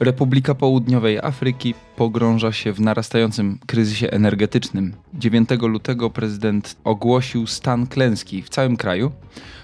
[0.00, 4.94] Republika Południowej Afryki pogrąża się w narastającym kryzysie energetycznym.
[5.14, 9.12] 9 lutego prezydent ogłosił stan klęski w całym kraju,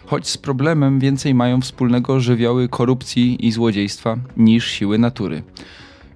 [0.07, 5.43] choć z problemem więcej mają wspólnego żywioły korupcji i złodziejstwa niż siły natury.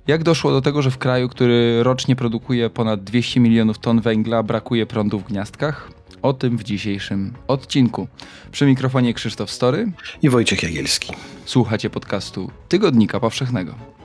[0.07, 4.43] Jak doszło do tego, że w kraju, który rocznie produkuje ponad 200 milionów ton węgla,
[4.43, 5.91] brakuje prądu w gniazdkach?
[6.23, 8.09] O tym w dzisiejszym odcinku.
[8.53, 9.93] Przy mikrofonie Krzysztof Story
[10.23, 11.13] i Wojciech Jagielski.
[11.45, 13.96] Słuchacie podcastu Tygodnika Powszechnego.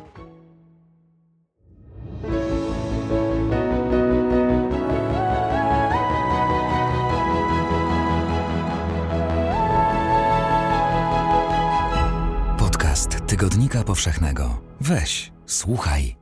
[13.41, 14.61] Tygodnika Powszechnego.
[14.81, 16.15] Weź, słuchaj.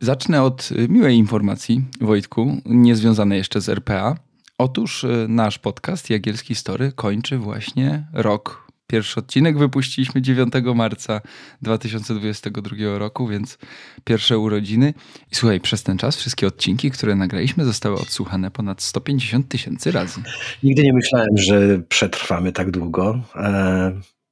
[0.00, 4.16] Zacznę od miłej informacji, Wojtku, niezwiązanej jeszcze z RPA.
[4.58, 8.72] Otóż y, nasz podcast Jagielski Story kończy właśnie rok.
[8.86, 11.20] Pierwszy odcinek wypuściliśmy 9 marca
[11.62, 13.58] 2022 roku, więc
[14.04, 14.94] pierwsze urodziny.
[15.32, 20.20] I słuchaj, przez ten czas wszystkie odcinki, które nagraliśmy, zostały odsłuchane ponad 150 tysięcy razy.
[20.62, 23.20] Nigdy nie myślałem, że przetrwamy tak długo.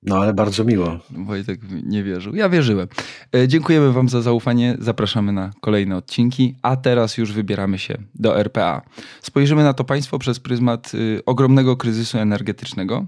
[0.02, 0.98] No ale bardzo miło.
[1.10, 2.34] Wojtek nie wierzył.
[2.34, 2.88] Ja wierzyłem.
[3.34, 4.76] E, dziękujemy Wam za zaufanie.
[4.78, 8.82] Zapraszamy na kolejne odcinki, a teraz już wybieramy się do RPA.
[9.22, 13.06] Spojrzymy na to państwo przez pryzmat y, ogromnego kryzysu energetycznego.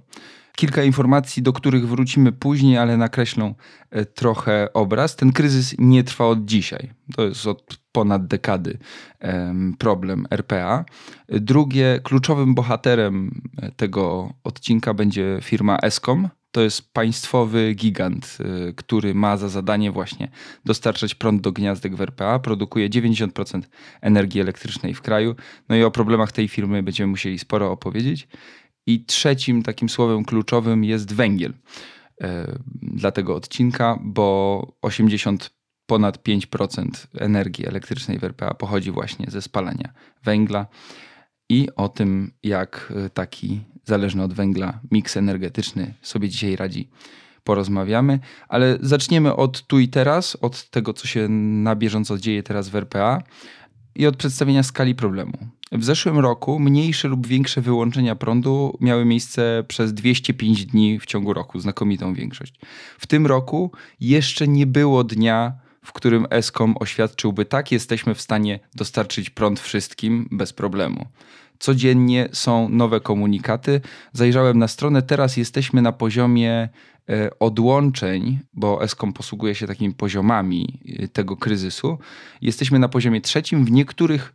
[0.56, 3.54] Kilka informacji, do których wrócimy później, ale nakreślą
[3.90, 5.16] e, trochę obraz.
[5.16, 6.90] Ten kryzys nie trwa od dzisiaj.
[7.16, 8.78] To jest od ponad dekady
[9.78, 10.84] problem RPA.
[11.28, 19.14] Drugie, kluczowym bohaterem e, tego odcinka będzie firma Eskom, to jest państwowy gigant, y, który
[19.14, 20.28] ma za zadanie właśnie
[20.64, 23.62] dostarczać prąd do gniazdek w RPA, produkuje 90%
[24.00, 25.34] energii elektrycznej w kraju.
[25.68, 28.28] No i o problemach tej firmy będziemy musieli sporo opowiedzieć.
[28.86, 32.26] I trzecim takim słowem kluczowym jest węgiel y,
[32.82, 35.50] dla tego odcinka, bo 80
[35.86, 39.92] ponad 5% energii elektrycznej w RPA pochodzi właśnie ze spalania
[40.24, 40.66] węgla
[41.52, 46.88] i o tym, jak y, taki zależny od węgla miks energetyczny sobie dzisiaj radzi.
[47.44, 48.18] Porozmawiamy,
[48.48, 52.76] ale zaczniemy od tu i teraz, od tego, co się na bieżąco dzieje teraz w
[52.76, 53.22] RPA
[53.94, 55.32] i od przedstawienia skali problemu.
[55.72, 61.32] W zeszłym roku mniejsze lub większe wyłączenia prądu miały miejsce przez 205 dni w ciągu
[61.32, 62.60] roku, znakomitą większość.
[62.98, 65.52] W tym roku jeszcze nie było dnia,
[65.84, 71.06] w którym Eskom oświadczyłby tak, jesteśmy w stanie dostarczyć prąd wszystkim bez problemu.
[71.58, 73.80] Codziennie są nowe komunikaty.
[74.12, 76.68] Zajrzałem na stronę, teraz jesteśmy na poziomie
[77.08, 81.98] e, odłączeń, bo Eskom posługuje się takimi poziomami e, tego kryzysu.
[82.40, 84.32] Jesteśmy na poziomie trzecim, w niektórych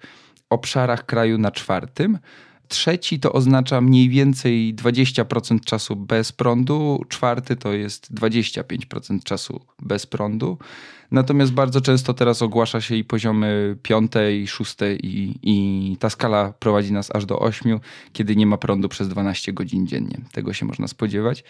[0.49, 2.19] obszarach kraju na czwartym.
[2.67, 10.05] Trzeci to oznacza mniej więcej 20% czasu bez prądu, czwarty to jest 25% czasu bez
[10.05, 10.57] prądu.
[11.11, 16.53] Natomiast bardzo często teraz ogłasza się i poziomy piąte i szóste i, i ta skala
[16.59, 17.79] prowadzi nas aż do ośmiu,
[18.13, 20.21] kiedy nie ma prądu przez 12 godzin dziennie.
[20.31, 21.43] Tego się można spodziewać.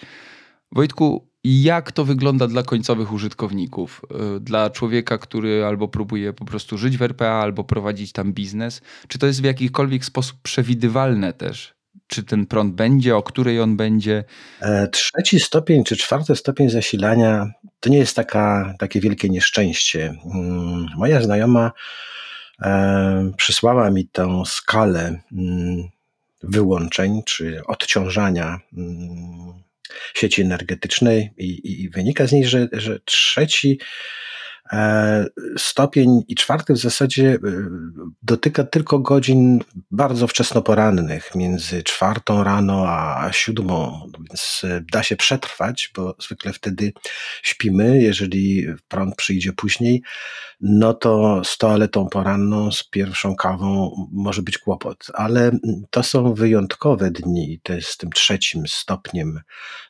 [0.71, 4.01] Wojtku, jak to wygląda dla końcowych użytkowników?
[4.37, 8.81] Y, dla człowieka, który albo próbuje po prostu żyć w RPA, albo prowadzić tam biznes?
[9.07, 11.77] Czy to jest w jakikolwiek sposób przewidywalne też?
[12.07, 14.23] Czy ten prąd będzie, o której on będzie?
[14.61, 20.15] E, trzeci stopień czy czwarty stopień zasilania to nie jest taka, takie wielkie nieszczęście.
[20.35, 21.71] Mm, moja znajoma
[22.61, 25.89] e, przysłała mi tę skalę mm,
[26.43, 29.66] wyłączeń czy odciążania mm,
[30.13, 33.79] sieci energetycznej i, i wynika z niej, że, że trzeci
[35.57, 37.39] stopień i czwarty w zasadzie e,
[38.23, 39.59] dotyka tylko godzin
[39.91, 46.93] bardzo wczesnoporannych, między czwartą rano a siódmą, więc e, da się przetrwać, bo zwykle wtedy
[47.43, 48.01] śpimy.
[48.01, 50.01] Jeżeli prąd przyjdzie później,
[50.61, 55.51] no to z toaletą poranną, z pierwszą kawą może być kłopot, ale
[55.89, 59.39] to są wyjątkowe dni, to jest tym trzecim stopniem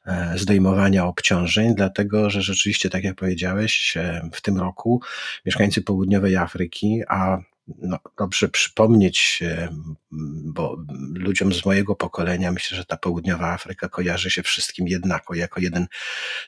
[0.05, 4.66] e, zdejmowania obciążeń, dlatego że rzeczywiście, tak jak powiedziałeś, e, w tym roku
[5.46, 7.37] mieszkańcy południowej Afryki, a
[7.81, 9.43] no, dobrze przypomnieć,
[10.43, 10.78] bo
[11.14, 15.87] ludziom z mojego pokolenia myślę, że ta południowa Afryka kojarzy się wszystkim jednako, jako jeden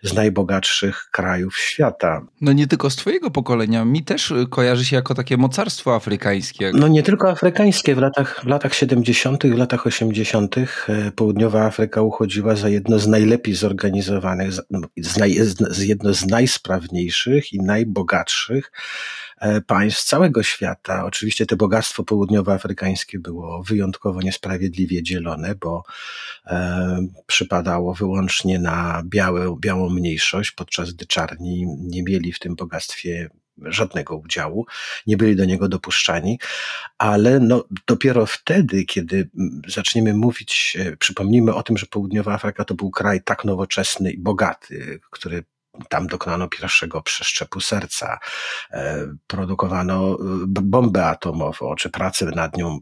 [0.04, 2.22] z najbogatszych krajów świata.
[2.42, 6.72] No nie tylko z twojego pokolenia, mi też kojarzy się jako takie mocarstwo afrykańskie.
[6.74, 10.56] No nie tylko afrykańskie, w latach, w latach 70., w latach 80.
[10.58, 10.66] E,
[11.16, 14.54] południowa Afryka uchodziła za jedno z najlepiej zorganizowanych,
[14.98, 15.36] z, naj,
[15.70, 18.72] z jedno z najsprawniejszych i najbogatszych
[19.29, 19.29] E,
[19.68, 21.06] państw całego świata.
[21.06, 25.84] Oczywiście to bogactwo południowoafrykańskie było wyjątkowo niesprawiedliwie dzielone, bo
[26.46, 33.30] e, przypadało wyłącznie na białe, białą mniejszość, podczas gdy czarni nie mieli w tym bogactwie
[33.66, 34.66] żadnego udziału,
[35.08, 36.40] nie byli do niego dopuszczani,
[36.98, 39.30] ale no, dopiero wtedy, kiedy
[39.68, 44.18] zaczniemy mówić, e, przypomnijmy o tym, że Południowa Afryka to był kraj tak nowoczesny i
[44.18, 45.44] bogaty, który
[45.90, 48.20] tam dokonano pierwszego przeszczepu serca,
[48.72, 50.18] e, produkowano
[50.48, 52.80] bombę atomową, czy pracę nad nią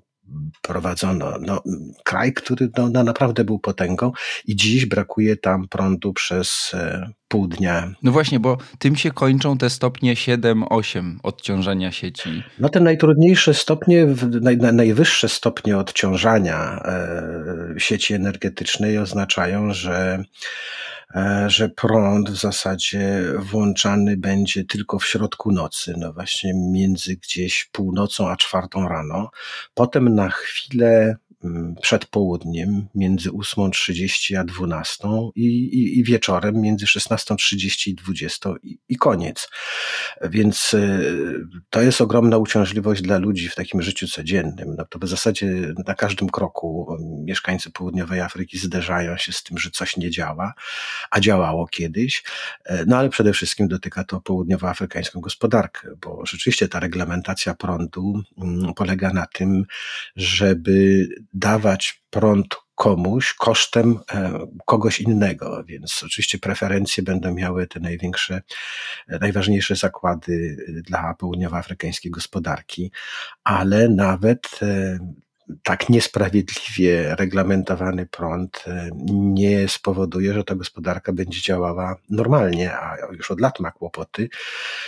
[0.61, 1.33] prowadzono.
[1.41, 1.63] No,
[2.03, 4.11] kraj, który no, no, naprawdę był potęgą
[4.45, 7.91] i dziś brakuje tam prądu przez e, pół dnia.
[8.03, 12.43] No właśnie, bo tym się kończą te stopnie 7-8 odciążania sieci.
[12.59, 14.07] No te najtrudniejsze stopnie,
[14.41, 20.23] naj, najwyższe stopnie odciążania e, sieci energetycznej oznaczają, że
[21.15, 27.69] E, że prąd w zasadzie włączany będzie tylko w środku nocy, no właśnie między gdzieś
[27.71, 29.29] północą a czwartą rano.
[29.73, 31.17] Potem na chwilę
[31.81, 38.79] przed południem między 8.30 a 12 i, i, i wieczorem między 16.30 i 20 i,
[38.89, 39.49] i koniec.
[40.21, 44.75] Więc y, to jest ogromna uciążliwość dla ludzi w takim życiu codziennym.
[44.77, 49.57] No to w zasadzie na każdym kroku mm, mieszkańcy południowej Afryki zderzają się z tym,
[49.57, 50.53] że coś nie działa,
[51.11, 52.23] a działało kiedyś.
[52.87, 59.09] No ale przede wszystkim dotyka to południowoafrykańską gospodarkę, bo rzeczywiście ta reglamentacja prądu mm, polega
[59.13, 59.63] na tym,
[60.15, 68.41] żeby dawać prąd komuś kosztem e, kogoś innego, więc oczywiście preferencje będą miały te największe,
[69.07, 72.91] e, najważniejsze zakłady dla południowoafrykańskiej gospodarki,
[73.43, 74.99] ale nawet e,
[75.63, 83.31] tak niesprawiedliwie reglamentowany prąd e, nie spowoduje, że ta gospodarka będzie działała normalnie, a już
[83.31, 84.29] od lat ma kłopoty,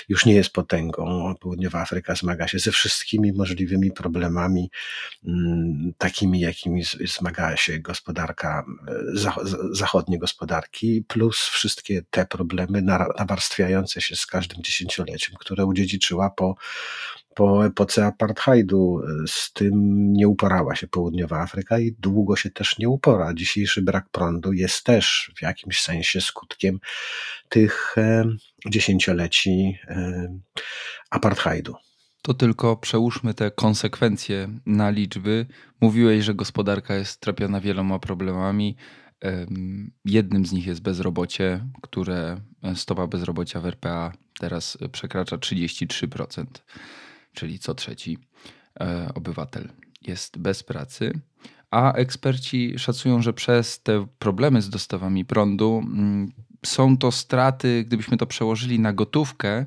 [0.10, 1.36] już nie jest potęgą.
[1.40, 4.72] Południowa Afryka zmaga się ze wszystkimi możliwymi problemami,
[5.28, 8.94] mm, takimi jakimi zmaga się gospodarka, e,
[9.72, 12.82] zachodnie gospodarki, plus wszystkie te problemy
[13.18, 16.56] nawarstwiające się z każdym dziesięcioleciem, które udziedziczyła po
[17.40, 19.02] po epoce apartheidu.
[19.28, 19.74] Z tym
[20.14, 23.34] nie uporała się południowa Afryka i długo się też nie upora.
[23.34, 26.80] Dzisiejszy brak prądu jest też w jakimś sensie skutkiem
[27.50, 28.26] tych e,
[28.68, 30.40] dziesięcioleci e,
[31.10, 31.76] apartheidu.
[32.22, 35.46] To tylko przełóżmy te konsekwencje na liczby.
[35.82, 38.76] Mówiłeś, że gospodarka jest trapiona wieloma problemami.
[40.06, 46.46] Jednym z nich jest bezrobocie, które e, stopa bezrobocia w RPA teraz przekracza 33%
[47.34, 48.18] czyli co trzeci
[48.80, 49.70] e, obywatel
[50.02, 51.22] jest bez pracy.
[51.72, 56.32] A eksperci szacują, że przez te problemy z dostawami prądu mm,
[56.66, 59.66] są to straty, gdybyśmy to przełożyli na gotówkę,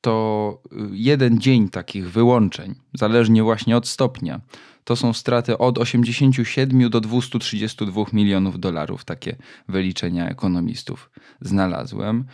[0.00, 4.40] to y, jeden dzień takich wyłączeń, zależnie właśnie od stopnia,
[4.84, 9.04] to są straty od 87 do 232 milionów dolarów.
[9.04, 9.36] Takie
[9.68, 11.10] wyliczenia ekonomistów
[11.40, 12.24] znalazłem.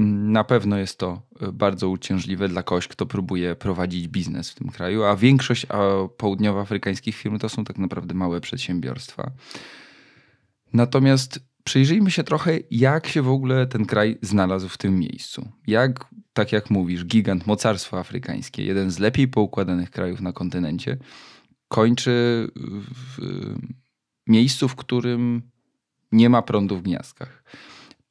[0.00, 4.68] Na pewno jest to e, bardzo uciążliwe dla kogoś, kto próbuje prowadzić biznes w tym
[4.68, 5.66] kraju, a większość
[6.16, 9.30] południowoafrykańskich firm to są tak naprawdę małe przedsiębiorstwa.
[10.72, 15.48] Natomiast przyjrzyjmy się trochę, jak się w ogóle ten kraj znalazł w tym miejscu.
[15.66, 20.96] Jak, tak jak mówisz, gigant mocarstwo afrykańskie, jeden z lepiej poukładanych krajów na kontynencie,
[21.68, 23.18] kończy w
[24.26, 25.42] miejscu, w którym
[26.12, 27.44] nie ma prądu w gniazdkach.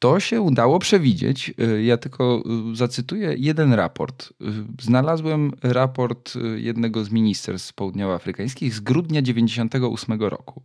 [0.02, 1.54] To się udało przewidzieć.
[1.60, 4.30] Y, ja tylko y, zacytuję jeden raport.
[4.30, 10.64] Y, znalazłem raport jednego z ministerstw południowoafrykańskich z grudnia 98 roku,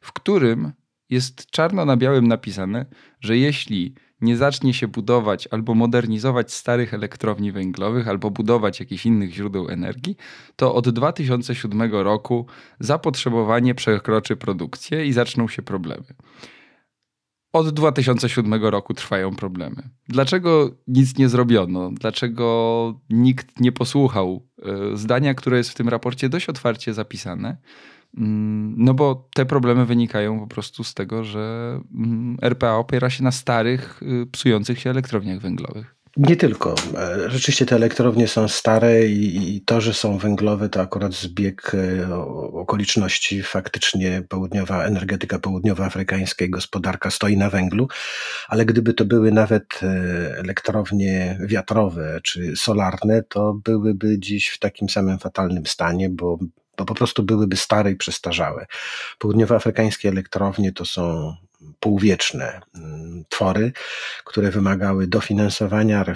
[0.00, 0.72] w którym
[1.10, 2.86] jest czarno na białym napisane,
[3.20, 9.34] że jeśli nie zacznie się budować albo modernizować starych elektrowni węglowych, albo budować jakichś innych
[9.34, 10.16] źródeł energii,
[10.56, 12.46] to od 2007 roku
[12.80, 16.04] zapotrzebowanie przekroczy produkcję i zaczną się problemy.
[17.58, 19.88] Od 2007 roku trwają problemy.
[20.08, 21.90] Dlaczego nic nie zrobiono?
[21.92, 27.56] Dlaczego nikt nie posłuchał e, zdania, które jest w tym raporcie dość otwarcie zapisane?
[28.16, 33.24] Mm, no bo te problemy wynikają po prostu z tego, że mm, RPA opiera się
[33.24, 35.96] na starych, y, psujących się elektrowniach węglowych.
[36.18, 36.74] Nie tylko.
[36.98, 42.14] E, rzeczywiście te elektrownie są stare i, to, że są węglowe, to akurat zbieg e,
[42.52, 43.42] okoliczności.
[43.42, 47.88] Faktycznie południowa energetyka południowoafrykańska i gospodarka stoi na węglu,
[48.48, 49.86] ale gdyby to były nawet e,
[50.38, 56.38] elektrownie wiatrowe czy solarne, to byłyby dziś w takim samym fatalnym stanie, bo
[56.78, 58.66] bo po prostu byłyby stare i przestarzałe.
[59.18, 61.34] Południowoafrykańskie elektrownie to są
[61.80, 63.72] półwieczne mm, twory,
[64.24, 66.14] które wymagały dofinansowania, e,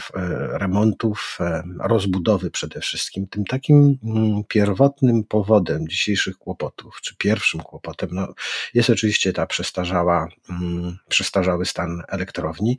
[0.59, 3.27] remontów, e, rozbudowy przede wszystkim.
[3.27, 8.29] Tym takim mm, pierwotnym powodem dzisiejszych kłopotów, czy pierwszym kłopotem, no,
[8.75, 12.79] jest oczywiście ta przestarzała, mm, przestarzały stan elektrowni,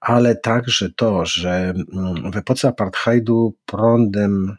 [0.00, 1.74] ale także to, że
[2.32, 4.56] w epoce apartheidu prądem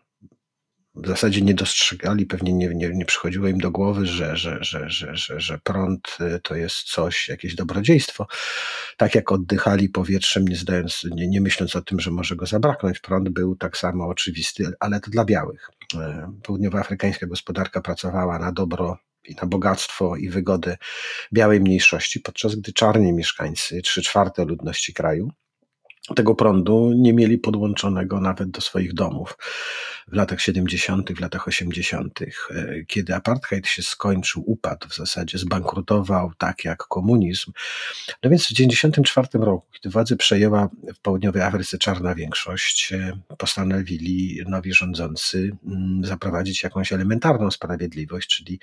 [0.95, 4.89] w zasadzie nie dostrzegali, pewnie nie, nie, nie przychodziło im do głowy, że, że, że,
[4.89, 8.27] że, że, że prąd y, to jest coś, jakieś dobrodziejstwo.
[8.97, 12.99] Tak jak oddychali powietrzem, nie, zdając, nie, nie myśląc o tym, że może go zabraknąć,
[12.99, 15.69] prąd był tak samo oczywisty, ale to dla białych.
[15.93, 15.97] Y,
[16.43, 20.77] południowoafrykańska gospodarka pracowała na dobro i na bogactwo i wygodę
[21.33, 25.31] białej mniejszości, podczas gdy czarni mieszkańcy, trzy czwarte ludności kraju,
[26.15, 29.37] tego prądu nie mieli podłączonego nawet do swoich domów
[30.07, 32.27] w latach 70., w latach 80., e,
[32.87, 37.51] kiedy apartheid się skończył, upadł w zasadzie, zbankrutował tak jak komunizm.
[38.23, 44.39] No więc w 1994 roku, kiedy władzę przejęła w południowej Afryce czarna większość, e, postanowili
[44.47, 48.59] nowi rządzący mm, zaprowadzić jakąś elementarną sprawiedliwość, czyli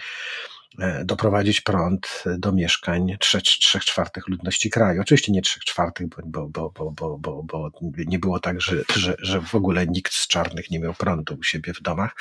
[1.05, 5.01] doprowadzić prąd do mieszkań trzech, trzech czwartych ludności kraju.
[5.01, 7.71] Oczywiście nie trzech czwartych, bo, bo, bo, bo, bo, bo
[8.07, 11.43] nie było tak, że, że, że w ogóle nikt z czarnych nie miał prądu u
[11.43, 12.17] siebie w domach.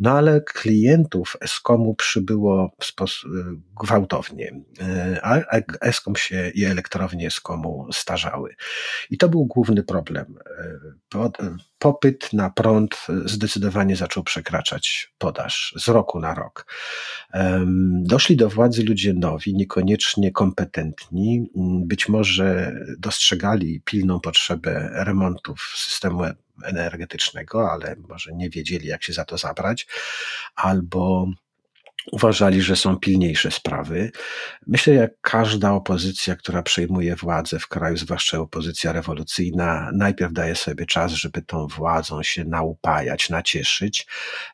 [0.00, 3.04] No ale klientów Eskomu przybyło e,
[3.80, 5.40] gwałtownie, e, a
[5.80, 8.54] Eskom się i elektrownie Eskomu starzały.
[9.10, 10.38] I to był główny problem.
[11.86, 16.66] Popyt na prąd zdecydowanie zaczął przekraczać podaż z roku na rok.
[18.02, 21.50] Doszli do władzy ludzie nowi, niekoniecznie kompetentni,
[21.84, 26.22] być może dostrzegali pilną potrzebę remontów systemu
[26.64, 29.86] energetycznego, ale może nie wiedzieli, jak się za to zabrać,
[30.56, 31.26] albo
[32.12, 34.10] uważali, że są pilniejsze sprawy.
[34.66, 40.86] Myślę, jak każda opozycja, która przejmuje władzę w kraju, zwłaszcza opozycja rewolucyjna, najpierw daje sobie
[40.86, 44.06] czas, żeby tą władzą się naupajać, nacieszyć,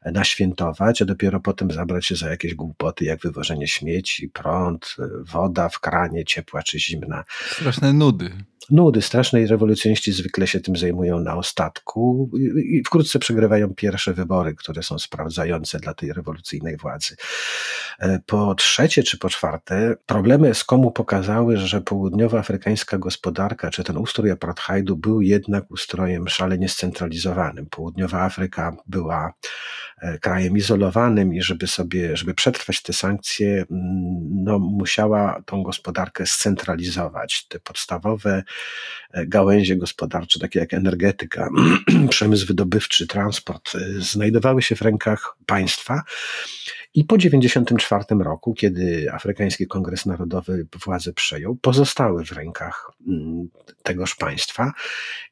[0.05, 4.97] naświętować, a dopiero potem zabrać się za jakieś głupoty, jak wywożenie śmieci, prąd,
[5.33, 7.25] woda w kranie, ciepła czy zimna.
[7.51, 8.33] Straszne nudy
[8.71, 14.83] nudy strasznej rewolucjoniści zwykle się tym zajmują na ostatku i wkrótce przegrywają pierwsze wybory, które
[14.83, 17.17] są sprawdzające dla tej rewolucyjnej władzy.
[17.99, 24.31] E, po trzecie czy po czwarte, problemy Eskomu pokazały, że południowoafrykańska gospodarka, czy ten ustrój
[24.31, 27.67] apartheidu był jednak ustrojem szalenie scentralizowanym.
[27.67, 29.33] Południowa Afryka była
[30.01, 33.67] e, krajem izolowanym i żeby sobie, żeby przetrwać te sankcje, mm,
[34.45, 37.47] no, musiała tą gospodarkę scentralizować.
[37.49, 38.43] Te podstawowe
[39.13, 41.49] E, gałęzie gospodarcze, takie jak energetyka,
[42.11, 46.03] przemysł wydobywczy, transport, znajdowały się w rękach państwa.
[46.95, 53.49] I po 1994 roku, kiedy Afrykański Kongres Narodowy władzę przejął, pozostały w rękach mm,
[53.83, 54.73] tegoż państwa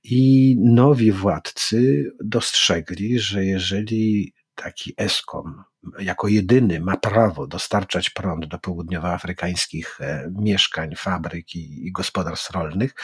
[0.05, 5.65] i nowi władcy dostrzegli, że jeżeli taki ESCOM
[5.99, 12.95] jako jedyny ma prawo dostarczać prąd do południowoafrykańskich e, mieszkań, fabryk i, i gospodarstw rolnych,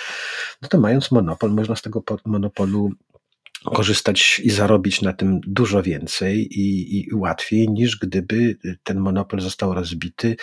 [0.62, 2.92] no to mając monopol, można z tego monopolu
[3.74, 9.74] korzystać i zarobić na tym dużo więcej i, i, łatwiej, niż gdyby ten monopol został
[9.74, 10.36] rozbity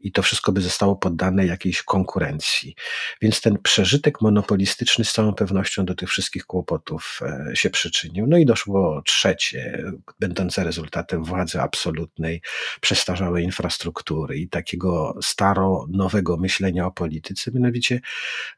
[0.00, 2.74] i to wszystko by zostało poddane jakiejś konkurencji.
[3.22, 8.26] Więc ten przeżytek monopolistyczny z całą pewnością do tych wszystkich kłopotów e, się przyczynił.
[8.26, 9.84] No i doszło trzecie,
[10.20, 12.42] będące rezultatem władzy absolutnej,
[12.80, 18.00] przestarzałej infrastruktury i takiego staro-nowego myślenia o polityce, mianowicie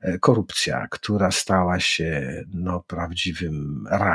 [0.00, 4.09] e, korupcja, która stała się no, prawdziwym rakiem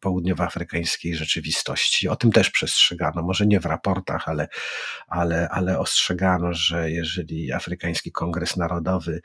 [0.00, 2.08] południowoafrykańskiej rzeczywistości.
[2.08, 4.48] O tym też przestrzegano, może nie w raportach, ale,
[5.08, 9.20] ale, ale ostrzegano, że jeżeli Afrykański Kongres Narodowy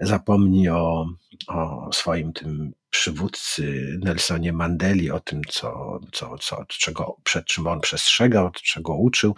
[0.00, 1.06] zapomni o,
[1.48, 7.80] o swoim tym przywódcy Nelsonie Mandeli, o tym, co, co, co, czego, przed czym on
[7.80, 9.34] przestrzegał, czego uczył,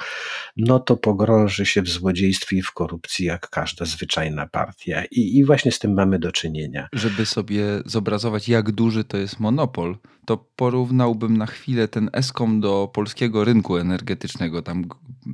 [0.57, 5.05] no to pogrąży się w złodziejstwie i w korupcji, jak każda zwyczajna partia.
[5.11, 6.89] I, I właśnie z tym mamy do czynienia.
[6.93, 9.97] Żeby sobie zobrazować, jak duży to jest monopol,
[10.27, 14.85] to porównałbym na chwilę ten ESCOM do polskiego rynku energetycznego, tam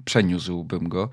[0.05, 1.11] przeniósłbym go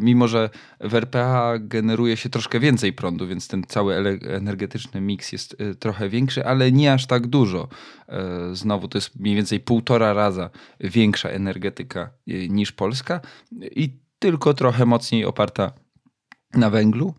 [0.00, 0.50] mimo że
[0.80, 3.96] w RPA generuje się troszkę więcej prądu, więc ten cały
[4.30, 7.68] energetyczny miks jest e, trochę większy, ale nie aż tak dużo.
[8.08, 10.50] E, znowu to jest mniej więcej półtora raza
[10.80, 13.20] większa energetyka niż Polska
[13.60, 15.72] i tylko trochę mocniej oparta
[16.54, 17.14] na węglu.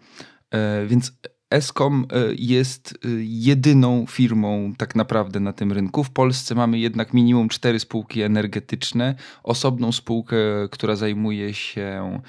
[0.88, 1.12] Więc
[1.54, 2.08] Eskom
[2.38, 6.04] jest jedyną firmą tak naprawdę na tym rynku.
[6.04, 10.36] W Polsce mamy jednak minimum cztery spółki energetyczne, osobną spółkę,
[10.72, 12.20] która zajmuje się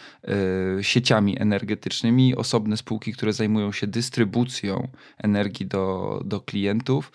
[0.81, 4.89] sieciami energetycznymi, osobne spółki, które zajmują się dystrybucją
[5.19, 7.13] energii do, do klientów.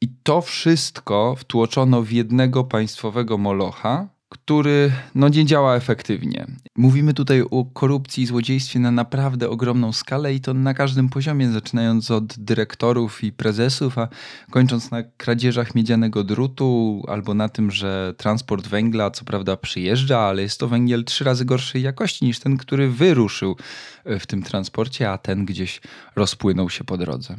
[0.00, 6.46] I to wszystko wtłoczono w jednego państwowego molocha, który no, nie działa efektywnie.
[6.76, 11.50] Mówimy tutaj o korupcji i złodziejstwie na naprawdę ogromną skalę i to na każdym poziomie,
[11.50, 14.08] zaczynając od dyrektorów i prezesów, a
[14.50, 20.42] kończąc na kradzieżach miedzianego drutu albo na tym, że transport węgla co prawda przyjeżdża, ale
[20.42, 23.56] jest to węgiel trzy razy gorszej jakości niż ten, który wyruszył
[24.04, 25.80] w tym transporcie, a ten gdzieś
[26.16, 27.36] rozpłynął się po drodze.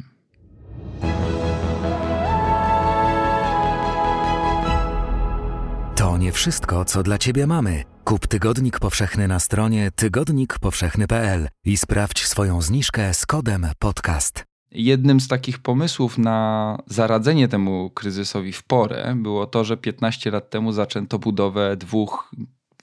[6.02, 7.84] To nie wszystko, co dla Ciebie mamy.
[8.04, 14.44] Kup Tygodnik Powszechny na stronie tygodnikpowszechny.pl i sprawdź swoją zniżkę z kodem podcast.
[14.70, 20.50] Jednym z takich pomysłów na zaradzenie temu kryzysowi w porę było to, że 15 lat
[20.50, 22.30] temu zaczęto budowę dwóch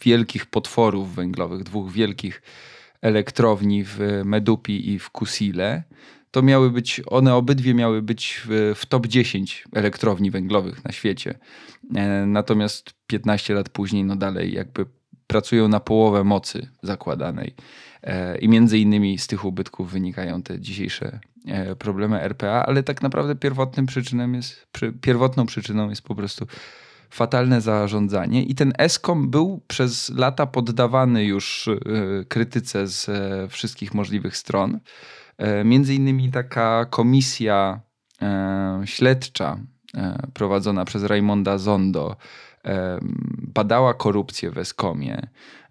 [0.01, 2.41] wielkich potworów węglowych, dwóch wielkich
[3.01, 5.83] elektrowni w Medupi i w Kusile
[6.31, 11.39] to miały być, one obydwie miały być w, w top 10 elektrowni węglowych na świecie.
[11.95, 14.85] E, natomiast 15 lat później, no dalej jakby
[15.27, 17.55] pracują na połowę mocy zakładanej.
[18.03, 23.01] E, I między innymi z tych ubytków wynikają te dzisiejsze e, problemy RPA, ale tak
[23.01, 24.67] naprawdę pierwotnym przyczyną jest,
[25.01, 26.47] pierwotną przyczyną jest po prostu
[27.09, 31.69] fatalne zarządzanie i ten ESCOM był przez lata poddawany już
[32.27, 33.07] krytyce z
[33.51, 34.79] wszystkich możliwych stron.
[35.39, 37.79] E, między innymi taka komisja
[38.21, 39.57] e, śledcza
[39.95, 42.15] e, prowadzona przez Raimonda Zondo
[43.53, 45.27] badała korupcję w Eskomie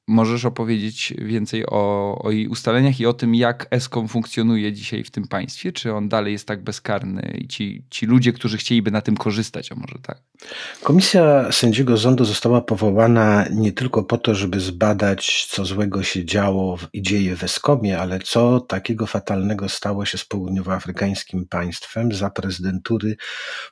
[0.09, 5.11] Możesz opowiedzieć więcej o, o, jej ustaleniach i o tym, jak ESCOM funkcjonuje dzisiaj w
[5.11, 5.73] tym państwie?
[5.73, 9.73] Czy on dalej jest tak bezkarny i ci, ci ludzie, którzy chcieliby na tym korzystać,
[9.73, 10.23] a może tak?
[10.83, 16.79] Komisja sędziego rządu została powołana nie tylko po to, żeby zbadać, co złego się działo
[16.93, 23.17] i dzieje w ESCOMie, ale co takiego fatalnego stało się z południowoafrykańskim państwem za prezydentury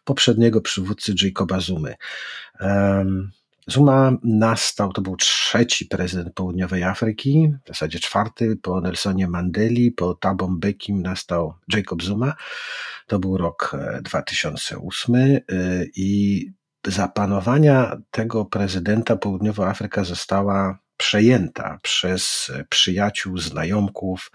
[0.05, 1.95] poprzedniego przywódcy Jacoba Zumy.
[2.61, 3.31] Um,
[3.67, 10.15] Zuma nastał, to był trzeci prezydent Południowej Afryki, w zasadzie czwarty, po Nelsonie Mandeli, po
[10.15, 12.35] Thabo Mbekim nastał Jacob Zuma.
[13.07, 15.41] To był rok 2008 e, e,
[15.97, 16.41] i
[16.87, 24.31] za panowania tego prezydenta Południowa Afryka została przejęta przez przyjaciół, znajomków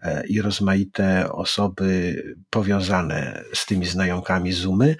[0.00, 4.96] e, i rozmaite osoby powiązane z tymi znajomkami Zumy.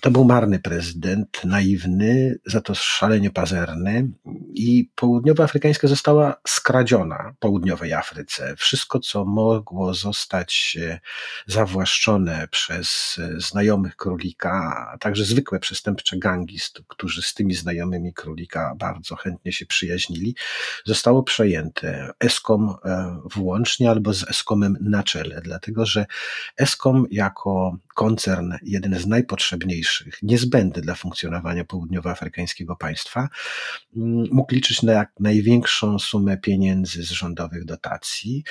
[0.00, 4.08] To był marny prezydent, naiwny, za to szalenie pazerny
[4.54, 8.54] i południowoafrykańska została skradziona południowej Afryce.
[8.56, 11.00] Wszystko, co mogło zostać e,
[11.46, 18.74] zawłaszczone przez e, znajomych królika, a także zwykłe przestępcze gangi, którzy z tymi znajomymi królika
[18.76, 20.34] bardzo chętnie się przyjaźnili,
[20.86, 26.06] zostało przejęte Eskom e, włącznie albo z Eskomem na czele, dlatego że
[26.56, 33.28] Eskom jako koncern, jeden z najpotrzebniejszych, niezbędny dla funkcjonowania południowoafrykańskiego państwa,
[33.96, 38.44] mm, mógł liczyć na jak największą sumę pieniędzy z rządowych dotacji.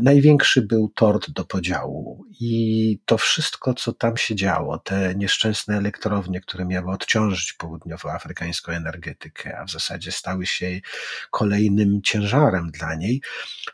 [0.00, 6.40] Największy był tort do podziału i to wszystko, co tam się działo, te nieszczęsne elektrownie,
[6.40, 10.80] które miały odciążyć południowoafrykańską energetykę, a w zasadzie stały się
[11.30, 13.20] kolejnym ciężarem dla niej,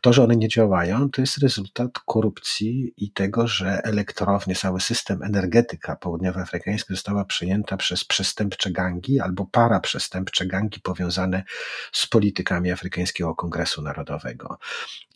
[0.00, 5.22] to, że one nie działają, to jest rezultat korupcji i tego, że elektrownie, cały system
[5.22, 11.44] energetyka południowoafrykańska została przejęta przez przestępcze gangi albo paraprzestępcze gangi powiązane
[11.92, 14.58] z politykami Afrykańskiego Kongresu Narodowego.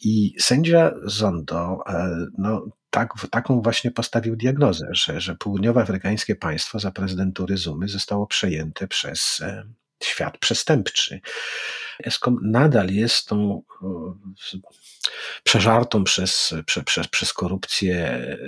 [0.04, 6.90] I sędzia Zondo, e, no, tak, taką właśnie postawił diagnozę, że, że południowoafrykańskie państwo za
[6.90, 9.64] prezydentury Zumy zostało przejęte przez e,
[10.04, 11.20] świat przestępczy.
[12.06, 13.62] ESCOM nadal jest tą
[15.44, 18.38] przeżartą przez, przez, przez korupcję e,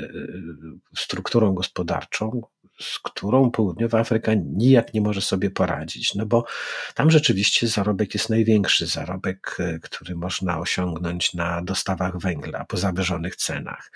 [0.96, 2.40] strukturą gospodarczą,
[2.80, 6.44] z którą południowa Afryka nijak nie może sobie poradzić, no bo
[6.94, 13.36] tam rzeczywiście zarobek jest największy zarobek, e, który można osiągnąć na dostawach węgla po zawyżonych
[13.36, 13.92] cenach,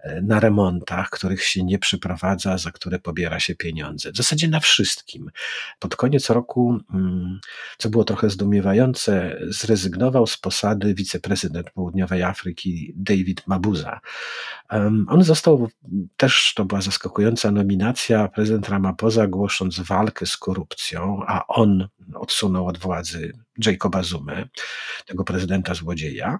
[0.00, 4.12] e, na remontach, których się nie przeprowadza, za które pobiera się pieniądze.
[4.12, 5.30] W zasadzie na wszystkim.
[5.78, 7.40] Pod koniec roku, mm,
[7.78, 14.00] co było trochę zdumiewające, zrezygnował z posady wiceprezydent Południowej Afryki David Mabuza.
[15.08, 15.68] On został
[16.16, 22.66] też, to była zaskakująca nominacja, złodzieja prezydent Ramaphosa, głosząc walkę z korupcją, a on odsunął
[22.66, 23.32] od władzy
[23.66, 24.48] Jacoba Zumę,
[25.06, 26.38] tego prezydenta złodzieja,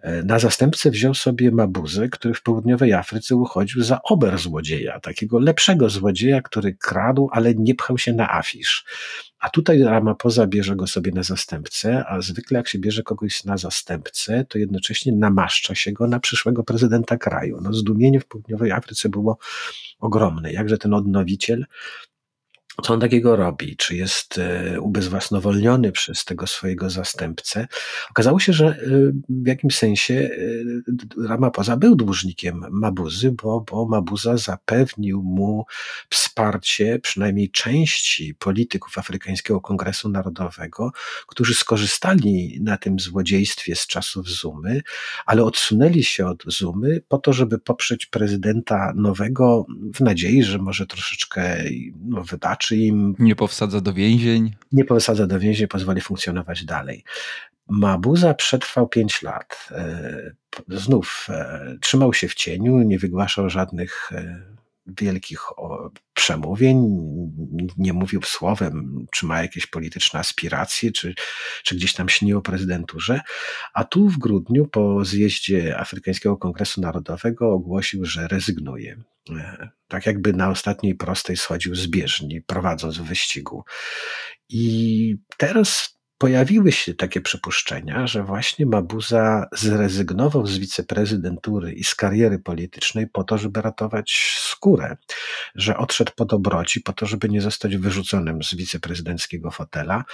[0.00, 5.38] e, na zastępcę wziął sobie Mabuzę, który w południowej Afryce uchodził za ober złodzieja, takiego
[5.38, 8.84] lepszego złodzieja, który kradł, ale nie pchał się na afisz.
[9.40, 13.56] A tutaj Ramaphosa bierze go sobie na zastępcę, a zwykle jak się bierze kogoś na
[13.56, 17.58] zastępcę, to jednocześnie namaszcza się go na przyszłego prezydenta kraju.
[17.62, 19.38] No, zdumienie w południowej Afryce było
[20.00, 20.52] ogromne.
[20.52, 21.66] Jakże ten odnowiciel
[22.80, 23.76] co on takiego robi?
[23.76, 27.68] Czy jest e, ubezwłasnowolniony przez tego swojego zastępcę?
[28.10, 28.76] Okazało się, że e,
[29.28, 30.14] w jakimś sensie
[31.18, 35.64] e, Ramaphosa był dłużnikiem Mabuzy, bo, bo Mabuza zapewnił mu
[36.10, 40.92] wsparcie przynajmniej części polityków Afrykańskiego Kongresu Narodowego,
[41.26, 44.82] którzy skorzystali na tym złodziejstwie z czasów Zumy,
[45.26, 50.86] ale odsunęli się od Zumy po to, żeby poprzeć prezydenta nowego w nadziei, że może
[50.86, 51.64] troszeczkę
[52.04, 53.14] no, wybaczy czy im.
[53.18, 54.54] Nie powsadza do więzień.
[54.72, 57.04] Nie powsadza do więzień, pozwoli funkcjonować dalej.
[57.68, 59.68] Mabuza przetrwał pięć lat.
[59.70, 60.32] E,
[60.68, 64.42] znów e, trzymał się w cieniu, nie wygłaszał żadnych e,
[65.00, 65.40] wielkich
[66.14, 66.86] przemówień,
[67.76, 71.14] nie mówił słowem, czy ma jakieś polityczne aspiracje, czy,
[71.64, 73.20] czy gdzieś tam śni o prezydenturze.
[73.74, 79.02] A tu w grudniu po zjeździe Afrykańskiego Kongresu Narodowego ogłosił, że rezygnuje.
[79.30, 83.64] E, tak jakby na ostatniej prostej schodził z bieżni, prowadząc w wyścigu.
[84.48, 92.38] I teraz pojawiły się takie przypuszczenia, że właśnie Mabuza zrezygnował z wiceprezydentury i z kariery
[92.38, 94.96] politycznej po to, żeby ratować skórę,
[95.54, 100.04] że odszedł po dobroci, po to, żeby nie zostać wyrzuconym z wiceprezydenckiego fotela,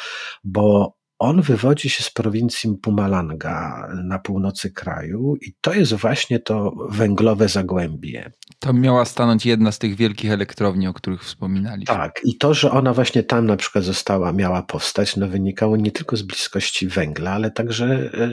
[0.44, 6.72] bo on wywodzi się z prowincji Pumalanga na północy kraju i to jest właśnie to
[6.90, 8.33] węglowe zagłębie.
[8.59, 11.94] Tam miała stanąć jedna z tych wielkich elektrowni, o których wspominaliśmy.
[11.94, 15.90] Tak, i to, że ona właśnie tam na przykład została, miała powstać, no wynikało nie
[15.90, 18.31] tylko z bliskości węgla, ale także e,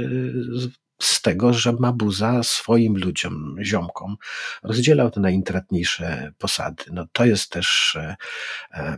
[1.01, 4.15] z tego, że Mabuza swoim ludziom, ziomkom
[4.63, 6.83] rozdzielał te najintratniejsze posady.
[6.91, 8.15] No to jest też e,
[8.73, 8.97] e,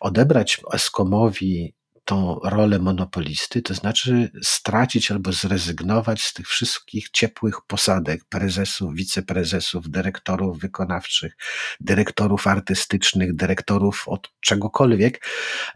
[0.00, 1.75] odebrać Eskomowi
[2.06, 9.90] tą rolę monopolisty, to znaczy stracić albo zrezygnować z tych wszystkich ciepłych posadek prezesów, wiceprezesów,
[9.90, 11.36] dyrektorów wykonawczych,
[11.80, 15.26] dyrektorów artystycznych, dyrektorów od czegokolwiek,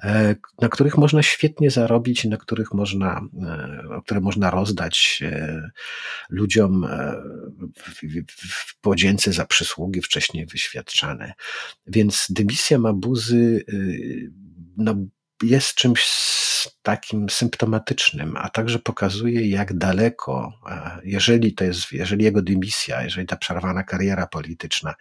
[0.02, 5.70] e, na których można świetnie zarobić na których można, e, które można rozdać e,
[6.28, 6.86] ludziom
[8.28, 11.32] w podzięce za przysługi wcześniej wyświadczane.
[11.86, 13.64] Więc dymisja Mabuzy
[14.76, 14.94] no,
[15.42, 16.10] jest czymś
[16.82, 20.52] takim symptomatycznym, a także pokazuje, jak daleko,
[21.04, 24.94] jeżeli to jest, jeżeli jego dymisja, jeżeli ta przerwana kariera polityczna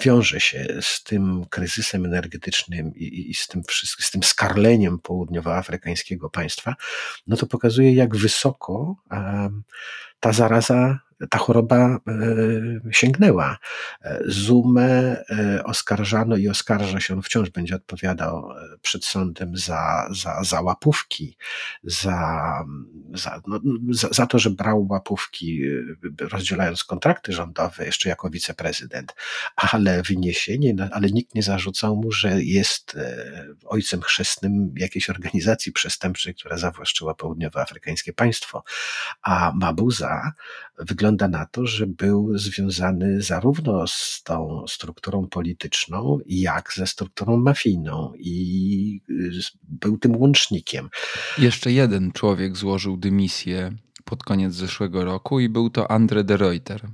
[0.00, 6.30] wiąże się z tym kryzysem energetycznym i, i z tym wszystkim, z tym skarleniem południowoafrykańskiego
[6.30, 6.74] państwa,
[7.26, 8.96] no to pokazuje, jak wysoko
[10.20, 11.98] ta zaraza ta choroba e,
[12.90, 13.58] sięgnęła.
[14.02, 18.48] E, Zumę e, oskarżano i oskarża się, on wciąż będzie odpowiadał
[18.82, 21.36] przed sądem za, za, za łapówki,
[21.84, 22.64] za,
[23.14, 25.62] za, no, za, za to, że brał łapówki
[26.20, 29.14] rozdzielając kontrakty rządowe jeszcze jako wiceprezydent,
[29.56, 32.96] ale wyniesienie, no, ale nikt nie zarzucał mu, że jest
[33.64, 38.64] ojcem chrzestnym jakiejś organizacji przestępczej, która zawłaszczyła południowoafrykańskie państwo.
[39.22, 40.32] A Mabuza
[40.78, 48.12] wygląda na to, że był związany zarówno z tą strukturą polityczną, jak ze strukturą mafijną
[48.18, 49.30] i y,
[49.62, 50.88] był tym łącznikiem.
[51.38, 53.72] Jeszcze jeden człowiek złożył dymisję
[54.04, 56.88] pod koniec zeszłego roku i był to Andre de Reuter,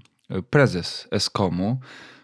[0.51, 1.81] prezes Eskomu,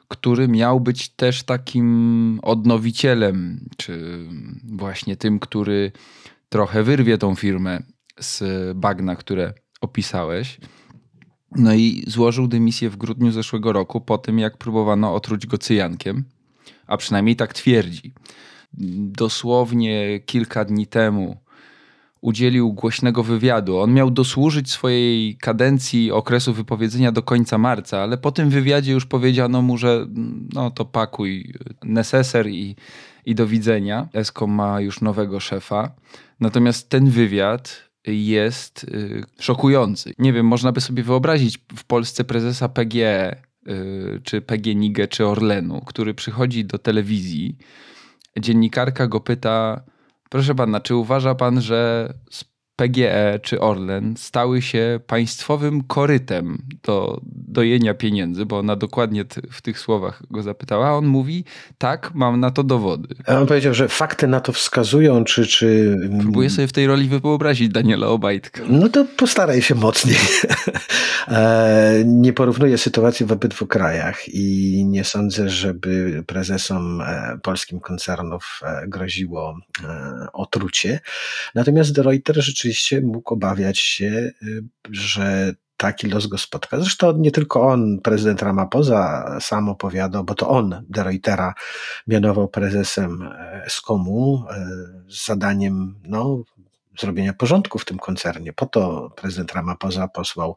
[0.08, 4.18] który miał być też takim odnowicielem, czy
[4.72, 5.92] właśnie tym, który
[6.48, 7.82] trochę wyrwie tą firmę
[8.20, 8.42] z
[8.76, 10.58] bagna, które opisałeś.
[11.56, 16.24] No i złożył dymisję w grudniu zeszłego roku po tym, jak próbowano otruć go cyjankiem,
[16.86, 18.12] a przynajmniej tak twierdzi.
[18.98, 21.36] Dosłownie kilka dni temu
[22.20, 23.78] udzielił głośnego wywiadu.
[23.78, 29.06] On miał dosłużyć swojej kadencji okresu wypowiedzenia do końca marca, ale po tym wywiadzie już
[29.06, 30.06] powiedziano mu, że
[30.54, 32.76] no to pakuj neseser i,
[33.26, 34.08] i do widzenia.
[34.14, 35.90] ESCO ma już nowego szefa.
[36.40, 40.14] Natomiast ten wywiad jest y, szokujący.
[40.18, 45.80] Nie wiem, można by sobie wyobrazić w Polsce prezesa PGE, y, czy PGNiG, czy Orlenu,
[45.86, 47.56] który przychodzi do telewizji,
[48.38, 49.82] dziennikarka go pyta,
[50.30, 52.12] proszę pana, czy uważa pan, że
[52.80, 59.78] PGE czy Orlen stały się państwowym korytem do dojenia pieniędzy, bo ona dokładnie w tych
[59.78, 61.44] słowach go zapytała, a on mówi,
[61.78, 63.14] tak, mam na to dowody.
[63.26, 65.46] A on powiedział, że fakty na to wskazują, czy...
[65.46, 65.96] czy...
[66.20, 68.62] Próbuję sobie w tej roli wyobrazić Daniela Obajtka.
[68.68, 70.18] No to postaraj się mocniej.
[71.28, 78.60] E, nie porównuję sytuacji w obydwu krajach i nie sądzę, żeby prezesom e, polskim koncernów
[78.62, 79.58] e, groziło
[80.32, 81.00] otrucie.
[81.54, 82.69] Natomiast Reuter rzeczywiście
[83.02, 84.30] mógł obawiać się,
[84.90, 86.80] że taki los go spotka.
[86.80, 91.54] Zresztą nie tylko on, prezydent Ramaphosa sam opowiadał, bo to on De Reutera
[92.06, 93.30] mianował prezesem
[93.68, 94.44] SKOM-u
[95.08, 96.42] z zadaniem no,
[96.98, 98.52] zrobienia porządku w tym koncernie.
[98.52, 100.56] Po to prezydent Ramaphosa posłał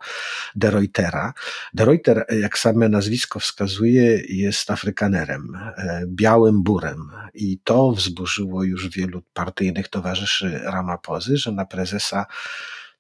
[0.56, 1.34] De Reutera.
[1.74, 8.90] De Reuter, jak same nazwisko wskazuje, jest Afrykanerem, e, białym burem i to wzburzyło już
[8.90, 12.26] wielu partyjnych towarzyszy Ramaphozy, że na prezesa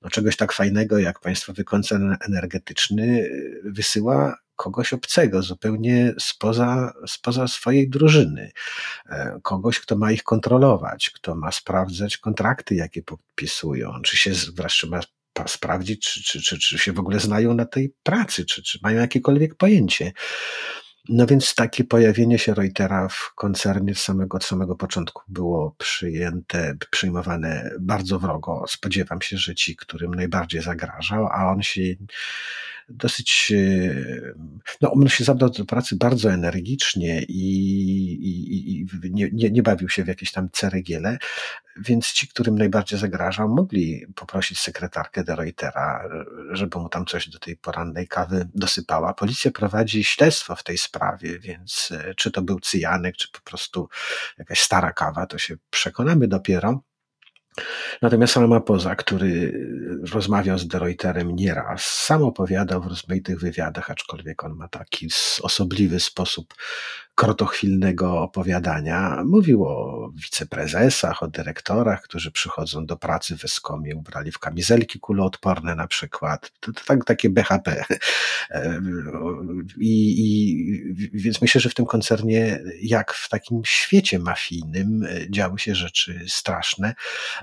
[0.03, 3.29] no, czegoś tak fajnego jak Państwowy Koncern Energetyczny
[3.63, 8.51] wysyła kogoś obcego, zupełnie spoza, spoza swojej drużyny.
[9.09, 14.87] E, kogoś, kto ma ich kontrolować, kto ma sprawdzać kontrakty, jakie podpisują, czy się wreszcie
[14.87, 14.99] ma
[15.47, 18.99] sprawdzić, czy, czy, czy, czy się w ogóle znają na tej pracy, czy, czy mają
[18.99, 20.11] jakiekolwiek pojęcie.
[21.09, 27.71] No więc takie pojawienie się Reutera w koncernie samego, od samego początku było przyjęte, przyjmowane
[27.79, 28.65] bardzo wrogo.
[28.67, 31.81] Spodziewam się, że ci, którym najbardziej zagrażał, a on się
[32.89, 34.33] dosyć, e,
[34.81, 37.43] no on się zabrał do pracy bardzo energicznie i,
[38.13, 41.17] i, i nie, nie, nie, bawił się w jakieś tam ceregiele,
[41.77, 46.09] więc ci, którym najbardziej zagrażał, mogli poprosić sekretarkę de Reutera,
[46.51, 49.13] żeby mu tam coś do tej porannej kawy dosypała.
[49.13, 53.89] Policja prowadzi śledztwo w tej sprawie, więc e, czy to był cyjanek, czy po prostu
[54.37, 56.83] jakaś stara kawa, to się przekonamy dopiero.
[58.01, 59.53] Natomiast Poza, który
[60.13, 65.09] rozmawiał z Dereuterem nieraz, sam opowiadał w rozmaitych wywiadach, aczkolwiek on ma taki
[65.41, 66.53] osobliwy sposób
[67.15, 69.23] krotochwilnego opowiadania.
[69.25, 75.75] Mówił o wiceprezesach, o dyrektorach, którzy przychodzą do pracy w Eskomie ubrali w kamizelki kuloodporne
[75.75, 76.51] na przykład.
[76.59, 77.83] To, to tak, takie BHP.
[79.77, 85.75] I, I, więc myślę, że w tym koncernie, jak w takim świecie mafijnym, działy się
[85.75, 86.93] rzeczy straszne,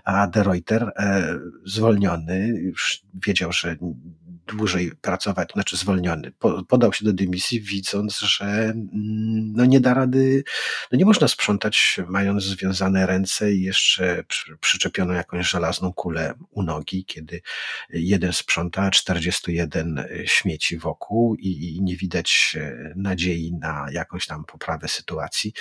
[0.04, 3.76] a De Reuter e, zwolniony już wiedział, że
[4.56, 6.32] dłużej pracować, znaczy zwolniony,
[6.68, 10.44] podał się do dymisji, widząc, że mm, no nie da rady,
[10.92, 14.24] no nie można sprzątać, mając związane ręce i jeszcze
[14.60, 17.42] przyczepioną jakąś żelazną kulę u nogi, kiedy
[17.90, 24.44] jeden sprząta, a 41 śmieci wokół i, i nie widać e, nadziei na jakąś tam
[24.44, 25.52] poprawę sytuacji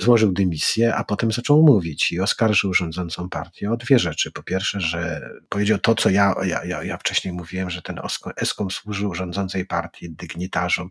[0.00, 4.30] złożył dymisję, a potem zaczął mówić i oskarżył rządzącą partię o dwie rzeczy.
[4.30, 8.00] Po pierwsze, że powiedział to, co ja, ja, ja, ja wcześniej mówiłem, że ten
[8.36, 10.88] ESKOM służył rządzącej partii, dygnitarzom,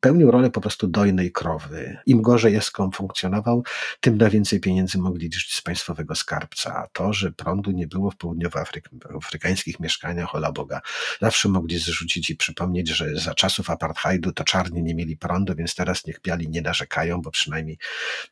[0.00, 1.96] pełnił rolę po prostu dojnej krowy.
[2.06, 3.64] Im gorzej ESKOM funkcjonował,
[4.00, 6.74] tym na więcej pieniędzy mogli liczyć z państwowego skarbca.
[6.76, 10.80] A to, że prądu nie było w południowoafrykańskich mieszkaniach, ola Boga,
[11.20, 15.74] zawsze mogli zrzucić i przypomnieć, że za czasów apartheidu to czarni nie mieli prądu, więc
[15.74, 17.78] teraz niech biali nie narzekają, bo przynajmniej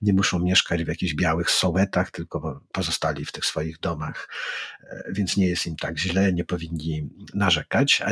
[0.02, 4.28] nie muszą mieszkać w jakichś białych sołetach, tylko pozostali w tych swoich domach,
[4.82, 8.02] e, więc nie jest im tak źle, nie powinni narzekać.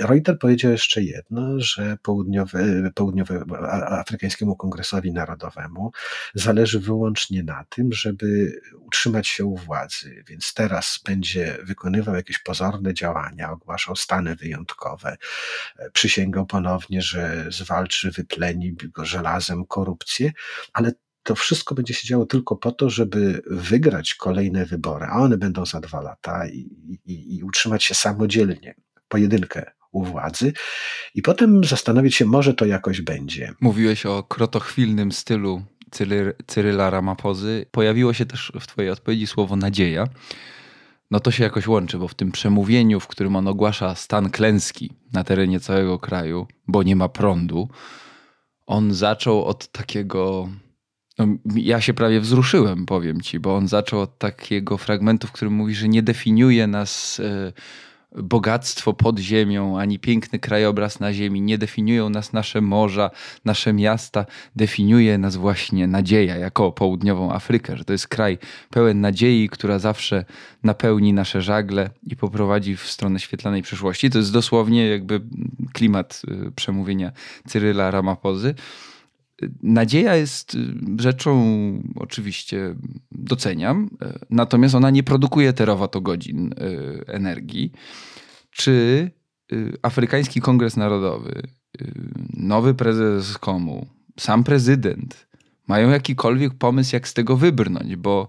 [0.00, 3.44] Reuter powiedział jeszcze jedno, że południowe, południowe
[3.88, 5.92] Afrykańskiemu Kongresowi Narodowemu
[6.34, 12.94] zależy wyłącznie na tym, żeby utrzymać się u władzy, więc teraz będzie wykonywał jakieś pozorne
[12.94, 15.16] działania, ogłaszał stany wyjątkowe,
[15.78, 20.32] e, przysięgał ponownie, że zwalczy, wypleni go żelazem korupcję,
[20.72, 20.83] ale
[21.24, 25.66] to wszystko będzie się działo tylko po to, żeby wygrać kolejne wybory, a one będą
[25.66, 26.58] za dwa lata i,
[27.06, 28.74] i, i utrzymać się samodzielnie,
[29.08, 30.52] pojedynkę u władzy
[31.14, 33.52] i potem zastanowić się, może to jakoś będzie.
[33.60, 35.62] Mówiłeś o krotochwilnym stylu
[36.46, 37.66] Cyryla Ramapozy.
[37.70, 40.06] Pojawiło się też w twojej odpowiedzi słowo nadzieja.
[41.10, 44.90] No to się jakoś łączy, bo w tym przemówieniu, w którym on ogłasza stan klęski
[45.12, 47.68] na terenie całego kraju, bo nie ma prądu,
[48.66, 50.48] on zaczął od takiego
[51.18, 55.54] no, ja się prawie wzruszyłem, powiem ci, bo on zaczął od takiego fragmentu, w którym
[55.54, 57.52] mówi, że nie definiuje nas e,
[58.22, 61.40] bogactwo pod ziemią, ani piękny krajobraz na ziemi.
[61.40, 63.10] Nie definiują nas nasze morza,
[63.44, 64.26] nasze miasta.
[64.56, 68.38] Definiuje nas właśnie nadzieja jako południową Afrykę, że to jest kraj
[68.70, 70.24] pełen nadziei, która zawsze
[70.62, 74.10] napełni nasze żagle i poprowadzi w stronę świetlanej przyszłości.
[74.10, 75.20] To jest dosłownie jakby
[75.72, 77.12] klimat e, przemówienia
[77.48, 78.54] Cyryla Ramapozy.
[79.62, 80.56] Nadzieja jest
[80.98, 81.34] rzeczą,
[81.96, 82.74] oczywiście
[83.10, 83.90] doceniam,
[84.30, 86.54] natomiast ona nie produkuje terawatogodzin
[87.06, 87.72] energii.
[88.50, 89.10] Czy
[89.82, 91.42] Afrykański Kongres Narodowy,
[92.36, 93.86] nowy prezes komu,
[94.18, 95.26] sam prezydent
[95.68, 98.28] mają jakikolwiek pomysł, jak z tego wybrnąć, bo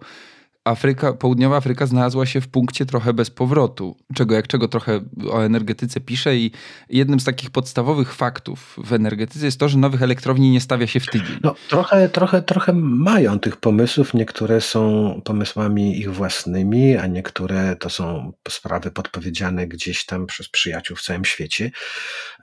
[0.65, 5.01] Afryka, południowa Afryka znalazła się w punkcie trochę bez powrotu, czego jak czego trochę
[5.31, 6.51] o energetyce pisze i
[6.89, 10.99] jednym z takich podstawowych faktów w energetyce jest to, że nowych elektrowni nie stawia się
[10.99, 11.39] w tydzień.
[11.43, 17.89] No, trochę, trochę, trochę mają tych pomysłów, niektóre są pomysłami ich własnymi, a niektóre to
[17.89, 21.71] są sprawy podpowiedziane gdzieś tam przez przyjaciół w całym świecie.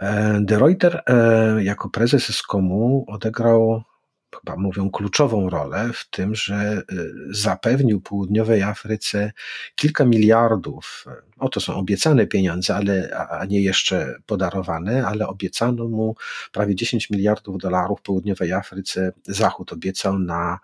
[0.01, 3.83] E, De Reuter e, jako prezes SKOM-u odegrał
[4.41, 9.33] chyba mówią, kluczową rolę w tym, że y, zapewnił południowej Afryce
[9.75, 11.05] kilka miliardów,
[11.39, 16.17] oto są obiecane pieniądze, ale, a nie jeszcze podarowane, ale obiecano mu
[16.53, 19.13] prawie 10 miliardów dolarów południowej Afryce.
[19.27, 20.59] Zachód obiecał na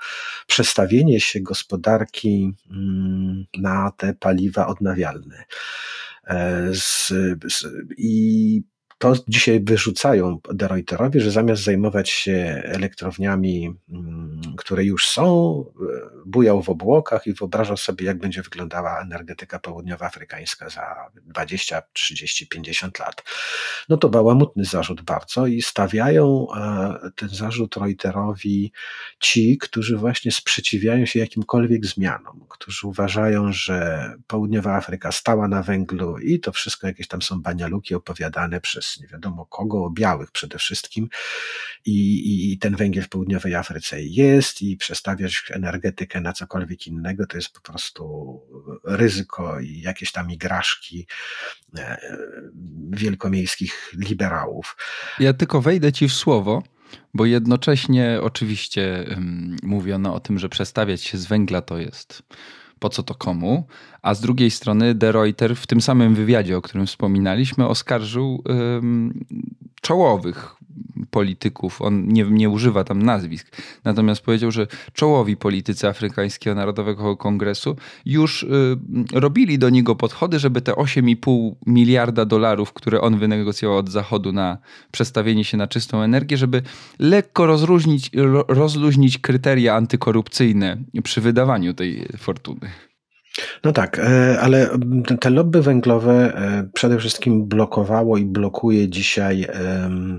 [0.47, 5.45] przestawienie się gospodarki mm, na te paliwa odnawialne.
[6.27, 7.09] E, z,
[7.53, 7.65] z,
[7.97, 8.63] I
[8.99, 16.09] to dzisiaj wyrzucają De Reuterowi, że zamiast zajmować się elektrowniami, mm, które już są, e,
[16.27, 22.99] bujał w obłokach i wyobrażał sobie, jak będzie wyglądała energetyka południowoafrykańska za 20, 30, 50
[22.99, 23.25] lat.
[23.89, 28.73] No to bałamutny zarzut bardzo i stawiają e, ten zarzut Reuterowi
[29.21, 36.19] ci, którzy właśnie sprzeciwiają się jakimkolwiek zmianom, którzy uważają, że południowa Afryka stała na węglu
[36.19, 40.59] i to wszystko jakieś tam są banialuki opowiadane przez nie wiadomo kogo, o białych przede
[40.59, 41.09] wszystkim.
[41.85, 47.37] I, I ten węgiel w południowej Afryce jest i przestawiać energetykę na cokolwiek innego to
[47.37, 48.41] jest po prostu
[48.85, 51.07] ryzyko i jakieś tam igraszki
[51.79, 51.99] e,
[52.91, 54.77] wielkomiejskich liberałów.
[55.19, 56.63] Ja tylko wejdę ci w słowo.
[57.15, 62.23] Bo jednocześnie oczywiście um, mówiono o tym, że przestawiać się z węgla to jest
[62.79, 63.67] po co to komu,
[64.03, 69.25] a z drugiej strony De Reuter w tym samym wywiadzie, o którym wspominaliśmy, oskarżył um,
[69.81, 70.57] czołowych
[71.11, 77.77] polityków, on nie, nie używa tam nazwisk, natomiast powiedział, że czołowi politycy Afrykańskiego Narodowego Kongresu
[78.07, 78.49] już y,
[79.13, 84.59] robili do niego podchody, żeby te 8,5 miliarda dolarów, które on wynegocjował od Zachodu na
[84.91, 86.63] przestawienie się na czystą energię, żeby
[86.99, 88.11] lekko rozluźnić,
[88.49, 92.71] rozluźnić kryteria antykorupcyjne przy wydawaniu tej fortuny.
[93.65, 94.69] No tak, e, ale
[95.21, 99.47] te lobby węglowe e, przede wszystkim blokowało i blokuje dzisiaj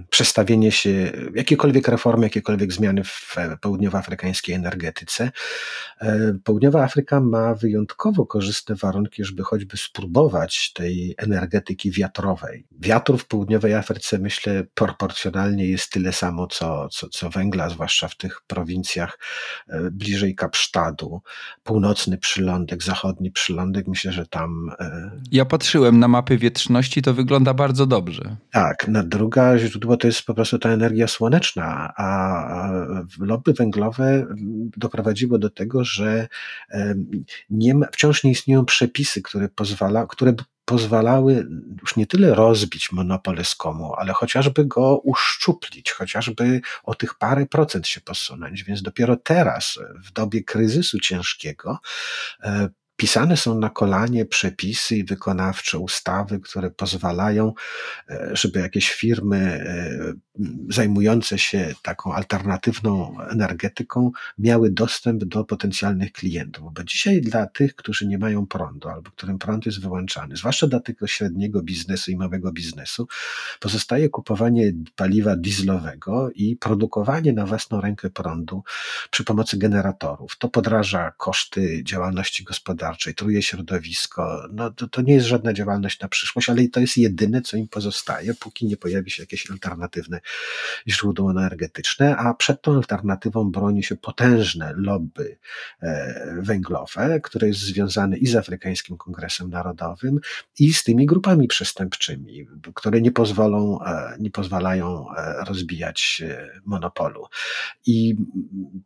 [0.09, 5.31] przestawienie się, jakiekolwiek reformy, jakiekolwiek zmiany w południowoafrykańskiej energetyce.
[6.01, 12.65] E, Południowa Afryka ma wyjątkowo korzystne warunki, żeby choćby spróbować tej energetyki wiatrowej.
[12.71, 18.17] Wiatrów w południowej Afryce, myślę, proporcjonalnie jest tyle samo, co, co, co węgla, zwłaszcza w
[18.17, 19.19] tych prowincjach
[19.91, 21.21] bliżej Kapsztadu,
[21.63, 24.71] północny przylądek, zachodni zachodni przylądek, myślę, że tam.
[24.79, 28.35] E, ja patrzyłem na mapy wietrzności, to wygląda bardzo dobrze.
[28.51, 32.71] Tak, na druga źródło to jest po prostu ta energia słoneczna, a
[33.19, 34.25] lobby węglowe
[34.77, 36.27] doprowadziło do tego, że
[37.49, 40.33] nie ma, wciąż nie istnieją przepisy, które pozwala, które
[40.69, 41.47] pozwalały
[41.81, 47.87] już nie tyle rozbić monopol Eskomu, ale chociażby go uszczuplić, chociażby o tych parę procent
[47.87, 48.63] się posunąć.
[48.63, 51.79] Więc dopiero teraz, w dobie kryzysu ciężkiego,
[52.43, 57.53] e, pisane są na kolanie przepisy wykonawcze, ustawy, które pozwalają,
[58.09, 60.13] e, żeby jakieś firmy e,
[60.69, 66.73] zajmujące się taką alternatywną energetyką miały dostęp do potencjalnych klientów.
[66.73, 70.79] Bo dzisiaj dla tych, którzy nie mają prądu albo którym prąd jest wyłączany, zwłaszcza dla
[70.79, 73.07] tego średniego biznesu i małego biznesu,
[73.59, 78.63] pozostaje kupowanie paliwa dieslowego i produkowanie na własną rękę prądu
[79.11, 80.37] przy pomocy generatorów.
[80.37, 84.47] To podraża koszty działalności gospodarczej gospodarczej, truje środowisko.
[84.51, 87.67] No, to, to nie jest żadna działalność na przyszłość, ale to jest jedyne, co im
[87.67, 90.19] pozostaje, póki nie pojawi się jakieś alternatywne
[90.87, 95.37] źródło energetyczne, a przed tą alternatywą broni się potężne lobby
[95.81, 100.19] e, węglowe, które jest związane i z Afrykańskim Kongresem Narodowym,
[100.59, 106.23] i z tymi grupami przestępczymi, które nie pozwolą, e, nie pozwalają e, rozbijać
[106.65, 107.25] monopolu.
[107.85, 108.15] I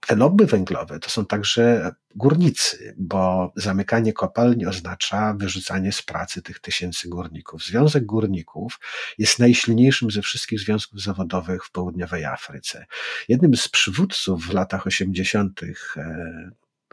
[0.07, 6.59] te lobby węglowe to są także górnicy, bo zamykanie kopalni oznacza wyrzucanie z pracy tych
[6.59, 7.63] tysięcy górników.
[7.63, 8.79] Związek Górników
[9.17, 12.85] jest najsilniejszym ze wszystkich związków zawodowych w południowej Afryce.
[13.27, 15.61] Jednym z przywódców w latach 80.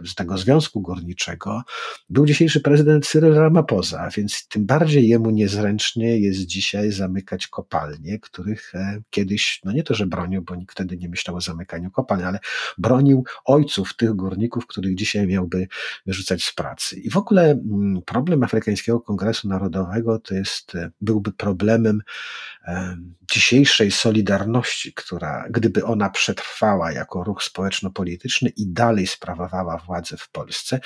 [0.02, 1.62] E, z tego Związku Górniczego
[2.10, 8.74] był dzisiejszy prezydent Cyril Ramaphosa, więc tym bardziej jemu niezręcznie jest dzisiaj zamykać kopalnie, których
[8.74, 12.22] e, kiedyś, no nie to, że bronił, bo nikt wtedy nie myślał o zamykaniu kopalń,
[12.22, 12.38] ale
[12.78, 15.68] bronił ojców tych górników, których dzisiaj miałby
[16.06, 17.00] wyrzucać z pracy.
[17.00, 22.02] I w ogóle mm, problem Afrykańskiego Kongresu Narodowego to jest, e, byłby problemem
[23.32, 30.80] dzisiejszej Solidarności, która, gdyby ona przetrwała jako ruch społeczno-polityczny i dalej sprawowała władzę w Polsce,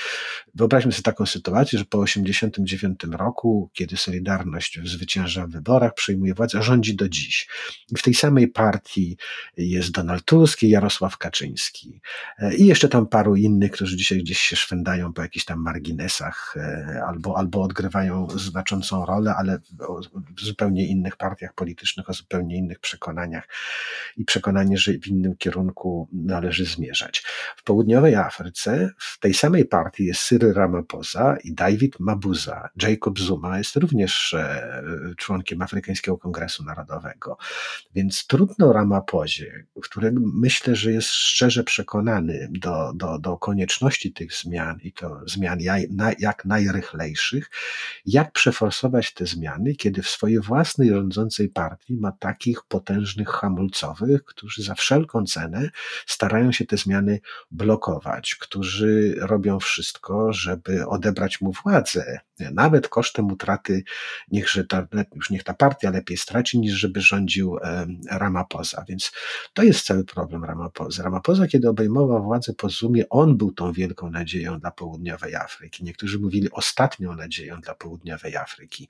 [0.55, 6.63] wyobraźmy sobie taką sytuację, że po 1989 roku, kiedy Solidarność zwycięża w wyborach, przejmuje władzę,
[6.63, 7.49] rządzi do dziś.
[7.91, 9.17] I w tej samej partii
[9.57, 12.01] jest Donald Tusk i Jarosław Kaczyński.
[12.39, 16.55] E, I jeszcze tam paru innych, którzy dzisiaj gdzieś się szwędają po jakichś tam marginesach
[16.57, 19.59] e, albo, albo odgrywają znaczącą rolę, ale
[20.37, 23.49] w zupełnie innych partiach politycznych, o zupełnie innych przekonaniach
[24.17, 27.23] i przekonanie, że w innym kierunku należy zmierzać.
[27.57, 32.69] W południowej Afryce w tej samej partii jest Cyril Ramaphosa i David Mabuza.
[32.83, 37.37] Jacob Zuma jest również e, członkiem Afrykańskiego Kongresu Narodowego.
[37.95, 44.79] Więc trudno Ramaphosie, który myślę, że jest szczerze przekonany do, do, do konieczności tych zmian
[44.83, 45.59] i to zmian
[46.19, 47.51] jak najrychlejszych,
[48.07, 54.63] jak przeforsować te zmiany, kiedy w swojej własnej rządzącej partii ma takich potężnych hamulcowych, którzy
[54.63, 55.71] za wszelką cenę
[56.07, 57.21] starają się te zmiany
[57.51, 58.74] blokować, którzy
[59.21, 62.21] robią wszystko, żeby odebrać mu władzę,
[62.53, 63.83] nawet kosztem utraty,
[64.31, 67.59] niechże ta, już niech ta partia lepiej straci, niż żeby rządził
[68.11, 68.85] Ramaphosa.
[68.89, 69.13] Więc
[69.53, 71.03] to jest cały problem Ramaphosa.
[71.03, 72.69] Ramaphosa, kiedy obejmował władzę po
[73.11, 75.85] on był tą wielką nadzieją dla południowej Afryki.
[75.85, 78.89] Niektórzy mówili ostatnią nadzieją dla południowej Afryki.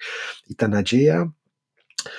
[0.49, 1.29] I ta nadzieja
[2.05, 2.11] E,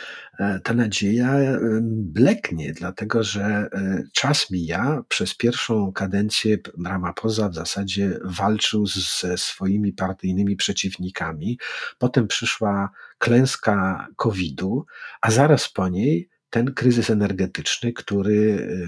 [0.64, 1.60] ta nadzieja e,
[1.92, 5.04] bleknie, dlatego że e, czas mija.
[5.08, 11.60] Przez pierwszą kadencję Ramaphosa w zasadzie walczył ze swoimi partyjnymi przeciwnikami.
[11.98, 14.86] Potem przyszła klęska COVID-u,
[15.22, 18.88] a zaraz po niej ten kryzys energetyczny, który y,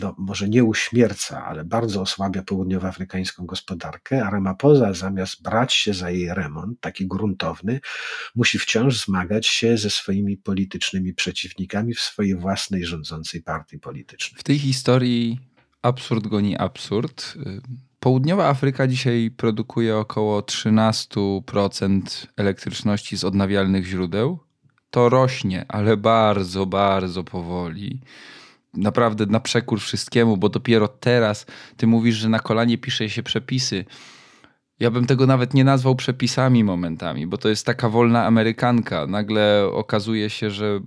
[0.00, 6.10] no, może nie uśmierca, ale bardzo osłabia południowoafrykańską gospodarkę, a Ramaphosa zamiast brać się za
[6.10, 7.80] jej remont, taki gruntowny,
[8.34, 14.40] musi wciąż zmagać się ze swoimi politycznymi przeciwnikami w swojej własnej rządzącej partii politycznej.
[14.40, 15.40] W tej historii
[15.82, 17.34] absurd goni absurd.
[18.00, 24.47] Południowa Afryka dzisiaj produkuje około 13% elektryczności z odnawialnych źródeł
[24.90, 28.00] to rośnie, ale bardzo, bardzo powoli.
[28.74, 33.84] Naprawdę na przekór wszystkiemu, bo dopiero teraz ty mówisz, że na kolanie pisze się przepisy.
[34.80, 39.06] Ja bym tego nawet nie nazwał przepisami momentami, bo to jest taka wolna Amerykanka.
[39.06, 40.80] Nagle okazuje się, że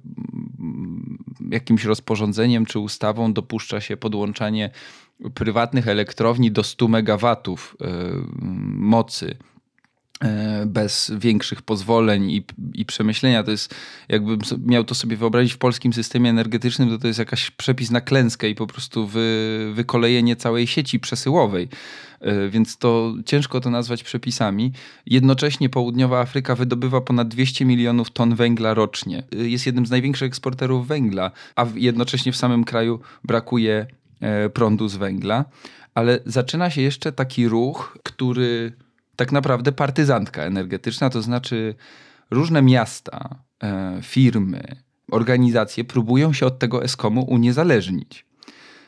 [1.50, 4.70] jakimś rozporządzeniem czy ustawą dopuszcza się podłączanie
[5.34, 7.88] prywatnych elektrowni do 100 megawatów yy,
[8.76, 9.38] mocy
[10.66, 12.44] bez większych pozwoleń i,
[12.74, 13.44] i przemyślenia.
[13.44, 13.76] To jest,
[14.10, 18.02] jakbym miał to sobie wyobrazić w polskim systemie energetycznym, to to jest jakaś przepis na
[18.02, 21.70] klęskę i po prostu wy, wykolejenie całej sieci przesyłowej.
[22.20, 24.72] E, więc to ciężko to nazwać przepisami.
[25.06, 29.24] Jednocześnie południowa Afryka wydobywa ponad 200 milionów ton węgla rocznie.
[29.34, 33.86] E, jest jednym z największych eksporterów węgla, a jednocześnie w samym kraju brakuje
[34.54, 35.46] prądu z węgla.
[35.96, 38.74] Ale zaczyna się jeszcze taki ruch, który
[39.16, 41.76] tak naprawdę partyzantka energetyczna, to znaczy
[42.32, 44.76] różne miasta, e, firmy,
[45.12, 48.26] organizacje próbują się od tego Eskomu uniezależnić.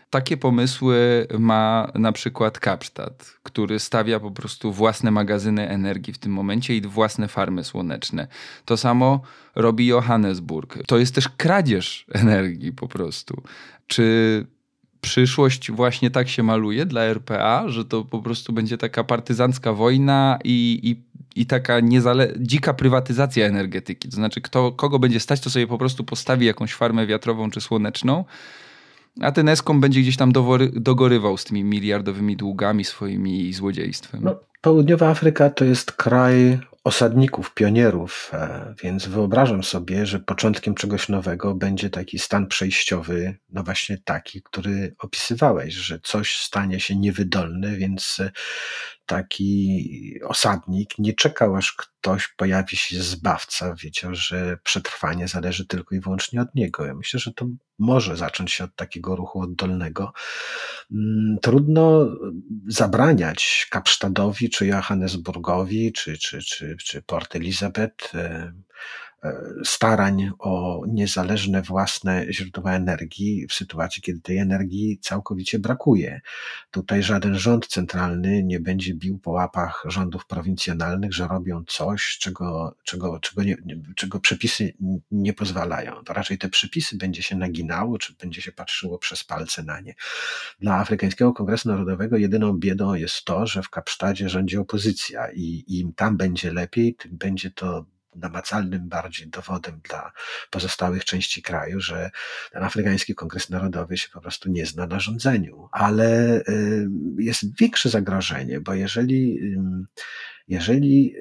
[0.10, 6.32] Takie pomysły ma na przykład Kapstadt, który stawia po prostu własne magazyny energii w tym
[6.32, 8.28] momencie i własne farmy słoneczne.
[8.66, 9.22] To samo
[9.56, 10.78] robi Johannesburg.
[10.88, 13.44] To jest też kradzież energii po prostu.
[13.88, 14.46] Czy
[15.04, 20.40] przyszłość właśnie tak się maluje dla RPA, że to po prostu będzie taka partyzancka wojna
[20.44, 21.04] i, i,
[21.42, 24.10] i taka niezale- dzika prywatyzacja energetyki.
[24.10, 27.62] To znaczy, kto, kogo będzie stać, to sobie po prostu postawi jakąś farmę wiatrową czy
[27.62, 28.26] słoneczną,
[29.22, 34.22] a ten Eskom będzie gdzieś tam dowory, dogorywał z tymi miliardowymi długami swoimi i złodziejstwem.
[34.24, 41.10] No, Południowa Afryka to jest kraj osadników, pionierów, e, więc wyobrażam sobie, że początkiem czegoś
[41.10, 47.76] nowego będzie taki stan przejściowy, no właśnie taki, który opisywałeś, że coś stanie się niewydolne,
[47.76, 48.22] więc
[49.06, 56.00] taki osadnik nie czekał, aż ktoś pojawi się zbawca, wiedział, że przetrwanie zależy tylko i
[56.00, 56.86] wyłącznie od niego.
[56.86, 57.46] Ja myślę, że to
[57.80, 60.14] może zacząć się od takiego ruchu oddolnego.
[60.92, 62.08] Mm, trudno
[62.68, 68.54] zabraniać Kapsztadowi, czy Johannesburgowi, czy, czy, czy, czy Port Elizabeth e,
[69.64, 76.22] starań o niezależne własne źródła energii w sytuacji, kiedy tej energii całkowicie brakuje.
[76.72, 82.76] Tutaj żaden rząd centralny nie będzie bił po łapach rządów prowincjonalnych, że robią coś, czego,
[82.84, 83.58] czego, czego, nie,
[83.96, 84.74] czego przepisy
[85.12, 86.04] nie pozwalają.
[86.06, 89.96] To raczej te przepisy będzie się naginało, czy będzie się patrzyło przez palce na nie.
[90.60, 95.94] Dla Afrykańskiego Kongresu Narodowego jedyną biedą jest to, że w Kapsztadzie rządzi opozycja i im
[95.94, 97.86] tam będzie lepiej, tym będzie to
[98.16, 100.12] namacalnym bardziej dowodem dla
[100.50, 102.12] pozostałych części kraju, że
[102.52, 105.70] ten Afrykański Kongres Narodowy się po prostu nie zna na rządzeniu.
[105.72, 106.88] Ale y,
[107.18, 109.40] jest większe zagrożenie, bo jeżeli,
[110.48, 111.16] jeżeli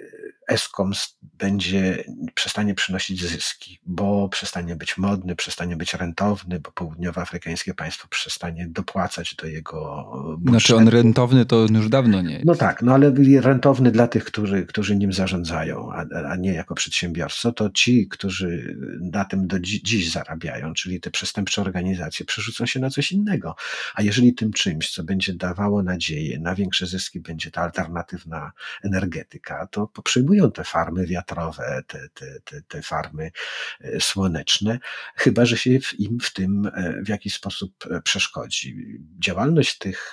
[0.52, 0.92] Eskom
[1.38, 8.66] będzie, przestanie przynosić zyski, bo przestanie być modny, przestanie być rentowny, bo południowoafrykańskie państwo przestanie
[8.68, 10.50] dopłacać do jego budżetu.
[10.50, 12.44] Znaczy on rentowny to już dawno nie jest.
[12.44, 16.74] No tak, no ale rentowny dla tych, którzy, którzy nim zarządzają, a, a nie jako
[16.74, 22.66] przedsiębiorcy, to ci, którzy na tym do dziś, dziś zarabiają, czyli te przestępcze organizacje, przerzucą
[22.66, 23.54] się na coś innego.
[23.94, 29.66] A jeżeli tym czymś, co będzie dawało nadzieję na większe zyski, będzie ta alternatywna energetyka,
[29.66, 29.86] to
[30.50, 33.30] te farmy wiatrowe, te, te, te, te farmy
[33.80, 34.78] e, słoneczne,
[35.14, 38.98] chyba że się im w tym e, w jakiś sposób e, przeszkodzi.
[39.18, 40.12] Działalność tych,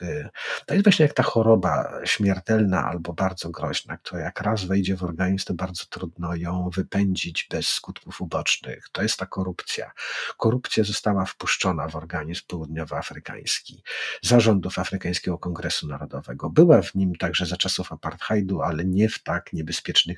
[0.66, 5.04] to jest właśnie jak ta choroba śmiertelna albo bardzo groźna, która jak raz wejdzie w
[5.04, 8.90] organizm, to bardzo trudno ją wypędzić bez skutków ubocznych.
[8.92, 9.92] To jest ta korupcja.
[10.38, 13.84] Korupcja została wpuszczona w organizm południowoafrykański
[14.22, 16.50] zarządów Afrykańskiego Kongresu Narodowego.
[16.50, 19.54] Była w nim także za czasów apartheidu, ale nie w tak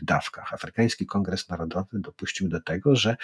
[0.04, 0.54] dawkach.
[0.54, 3.18] Afrykański Kongres Narodowy dopuścił do tego, że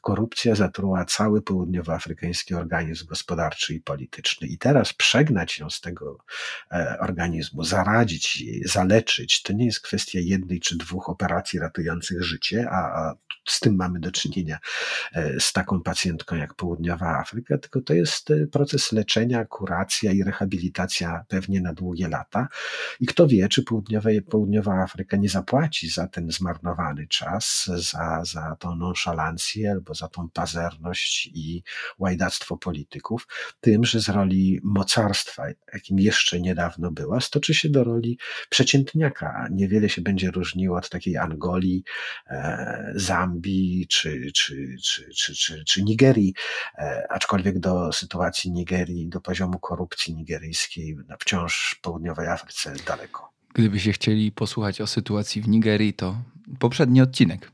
[0.00, 4.46] korupcja zatruła cały południowoafrykański organizm gospodarczy i polityczny.
[4.48, 6.18] I teraz przegnać ją z tego
[6.72, 12.68] e, organizmu, zaradzić jej, zaleczyć, to nie jest kwestia jednej czy dwóch operacji ratujących życie,
[12.70, 13.14] a
[13.48, 14.58] z tym mamy do czynienia
[15.14, 20.22] e, z taką pacjentką jak Południowa Afryka, tylko to jest e, proces leczenia, kuracja i
[20.22, 22.48] rehabilitacja pewnie na długie lata.
[23.00, 28.56] I kto wie, czy Południowa, Południowa Afryka nie zapłaci za ten zmarnowany czas, za, za
[28.58, 31.62] tą nonszalancję albo za tą pazerność i
[31.98, 33.26] łajdactwo polityków,
[33.60, 35.44] tym, że z roli mocarstwa,
[35.74, 39.48] jakim jeszcze niedawno była, stoczy się do roli przeciętniaka.
[39.50, 41.84] Niewiele się będzie różniło od takiej Angolii,
[42.26, 46.34] e, Zambii czy, czy, czy, czy, czy, czy Nigerii,
[46.78, 53.31] e, aczkolwiek do sytuacji Nigerii, do poziomu korupcji nigeryjskiej wciąż południowej Afryce daleko.
[53.54, 56.16] Gdybyście chcieli posłuchać o sytuacji w Nigerii, to
[56.58, 57.52] poprzedni odcinek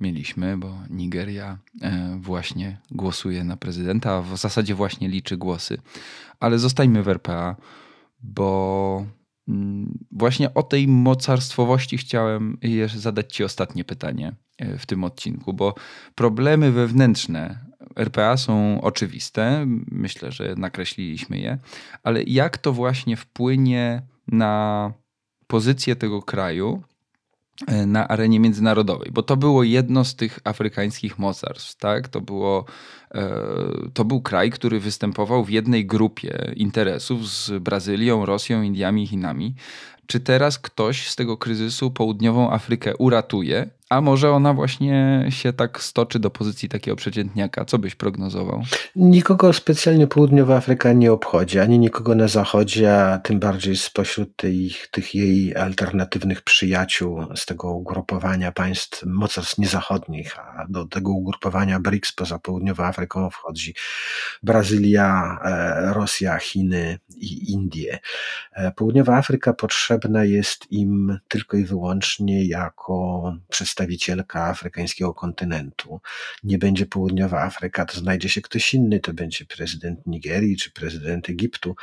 [0.00, 5.78] mieliśmy, bo Nigeria e, właśnie głosuje na prezydenta, a w zasadzie właśnie liczy głosy.
[6.40, 7.56] Ale zostańmy w RPA,
[8.20, 9.06] bo
[9.48, 12.58] mm, właśnie o tej mocarstwowości chciałem
[12.96, 15.74] zadać Ci ostatnie pytanie e, w tym odcinku, bo
[16.14, 17.66] problemy wewnętrzne
[17.96, 21.58] RPA są oczywiste, myślę, że nakreśliliśmy je,
[22.02, 24.92] ale jak to właśnie wpłynie na
[25.46, 26.82] pozycję tego kraju
[27.66, 32.08] e, na arenie międzynarodowej, bo to było jedno z tych afrykańskich mocarstw, tak?
[32.08, 32.64] To, było,
[33.14, 33.30] e,
[33.94, 39.54] to był kraj, który występował w jednej grupie interesów z Brazylią, Rosją, Indiami i Chinami.
[40.06, 45.82] Czy teraz ktoś z tego kryzysu południową Afrykę uratuje a może ona właśnie się tak
[45.82, 47.64] stoczy do pozycji takiego przeciętniaka?
[47.64, 48.62] Co byś prognozował?
[48.96, 54.88] Nikogo specjalnie południowa Afryka nie obchodzi, ani nikogo na zachodzie, a tym bardziej spośród tych,
[54.90, 62.12] tych jej alternatywnych przyjaciół z tego ugrupowania państw mocarstw niezachodnich, a do tego ugrupowania BRICS
[62.12, 63.74] poza południową Afryką wchodzi
[64.42, 67.98] Brazylia, e, Rosja, Chiny i Indie.
[68.52, 76.00] E, południowa Afryka potrzebna jest im tylko i wyłącznie jako przez przedstawicielka afrykańskiego kontynentu.
[76.44, 81.30] Nie będzie południowa Afryka, to znajdzie się ktoś inny, to będzie prezydent Nigerii czy prezydent
[81.30, 81.76] Egiptu.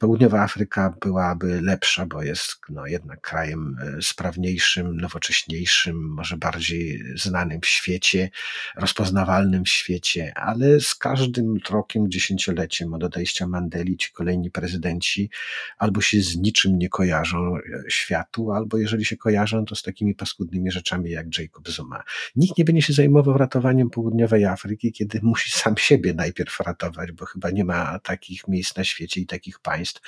[0.00, 7.60] Południowa Afryka byłaby lepsza, bo jest no, jednak krajem e, sprawniejszym, nowocześniejszym, może bardziej znanym
[7.60, 8.30] w świecie,
[8.76, 15.30] rozpoznawalnym w świecie, ale z każdym rokiem, dziesięcioleciem od odejścia Mandeli ci kolejni prezydenci
[15.78, 20.14] albo się z niczym nie kojarzą e, światu, albo jeżeli się kojarzą, to z takimi
[20.14, 22.02] paskudnymi rzeczami, rzeczami jak Jacob Zuma.
[22.36, 27.24] Nikt nie będzie się zajmował ratowaniem południowej Afryki, kiedy musi sam siebie najpierw ratować, bo
[27.24, 30.00] chyba nie ma takich miejsc na świecie i takich państw,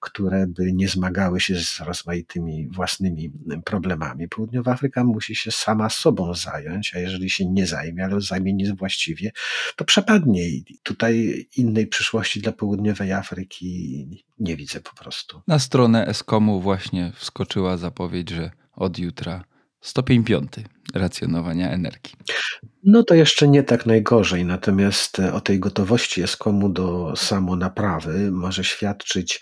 [0.00, 3.32] które by nie zmagały się z rozmaitymi własnymi
[3.64, 4.28] problemami.
[4.28, 9.30] Południowa Afryka musi się sama sobą zająć, a jeżeli się nie zajmie, ale zajmie niewłaściwie,
[9.76, 14.08] to przepadnie i tutaj innej przyszłości dla południowej Afryki
[14.38, 15.42] nie widzę po prostu.
[15.46, 19.44] Na stronę Eskomu właśnie wskoczyła zapowiedź, że od jutra
[19.86, 20.64] Stopień piąty.
[20.94, 22.12] Racjonowania energii.
[22.86, 28.64] No to jeszcze nie tak najgorzej, natomiast e, o tej gotowości Eskomu do samonaprawy może
[28.64, 29.40] świadczyć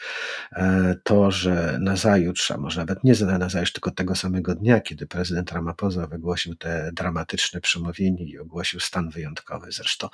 [0.52, 5.52] e, to, że nazajutrz, a może nawet nie nazajutrz, tylko tego samego dnia, kiedy prezydent
[5.52, 9.72] Ramaphosa wygłosił te dramatyczne przemówienie i ogłosił stan wyjątkowy.
[9.72, 10.08] Zresztą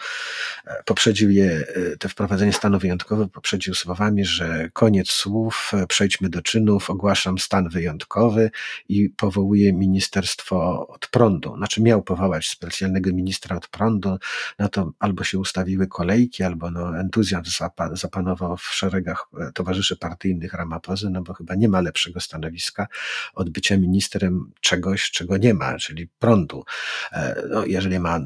[0.66, 1.64] e, poprzedził je,
[1.98, 8.50] te wprowadzenie stanu wyjątkowego poprzedził słowami, że koniec słów, przejdźmy do czynów, ogłaszam stan wyjątkowy
[8.88, 11.56] i powołuje Ministerstwo od Prądu.
[11.56, 14.18] Znaczy miał powołać specjalnego ministra od prądu,
[14.58, 17.50] na to albo się ustawiły kolejki, albo no, entuzjazm
[17.92, 22.86] zapanował w szeregach e, towarzyszy partyjnych Ramapozy, no bo chyba nie ma lepszego stanowiska
[23.34, 26.64] od bycia ministrem czegoś, czego nie ma, czyli prądu.
[27.12, 28.20] E, no, jeżeli ma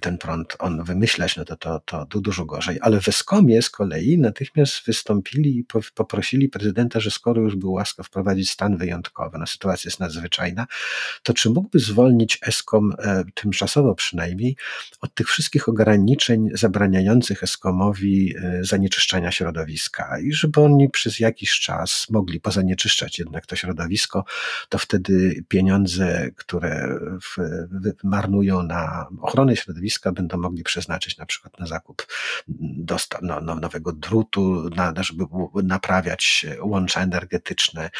[0.00, 2.78] ten prąd on wymyślać, no to, to, to dużo gorzej.
[2.80, 5.64] Ale w Eskomie z kolei natychmiast wystąpili i
[5.94, 10.66] poprosili prezydenta, że skoro już był łaskaw wprowadzić stan wyjątkowy, no sytuacja jest nadzwyczajna,
[11.22, 14.56] to czy mógłby zwolnić Eskom e, tymczasowo przynajmniej,
[15.00, 22.06] od tych wszystkich ograniczeń zabraniających Eskomowi e, zanieczyszczania środowiska i żeby oni przez jakiś czas
[22.10, 24.24] mogli pozanieczyszczać jednak to środowisko,
[24.68, 27.36] to wtedy pieniądze, które w,
[28.04, 32.06] marnują na ochronę środowiska, będą mogli przeznaczyć na przykład na zakup
[32.78, 35.24] dostaw, no, no, nowego drutu, na, żeby
[35.62, 37.90] naprawiać łącza energetyczne,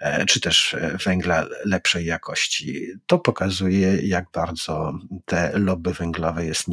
[0.00, 0.76] e, czy też
[1.06, 2.86] węgla lepszej jakości.
[3.06, 3.67] To pokazuje,
[4.02, 6.64] jak bardzo te lobby węglowe jest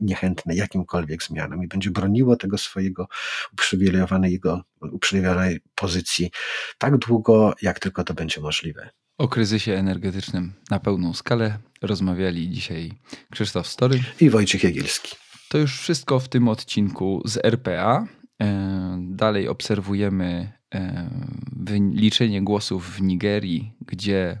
[0.00, 3.08] niechętne jakimkolwiek zmianom i będzie broniło tego swojego
[3.52, 6.30] uprzywilejowanego, uprzywilejowanej pozycji
[6.78, 8.90] tak długo, jak tylko to będzie możliwe.
[9.18, 12.92] O kryzysie energetycznym na pełną skalę rozmawiali dzisiaj
[13.30, 15.16] Krzysztof Story i Wojciech Jagielski.
[15.48, 18.06] To już wszystko w tym odcinku z RPA.
[18.42, 21.10] E, dalej obserwujemy e,
[21.92, 24.38] liczenie głosów w Nigerii, gdzie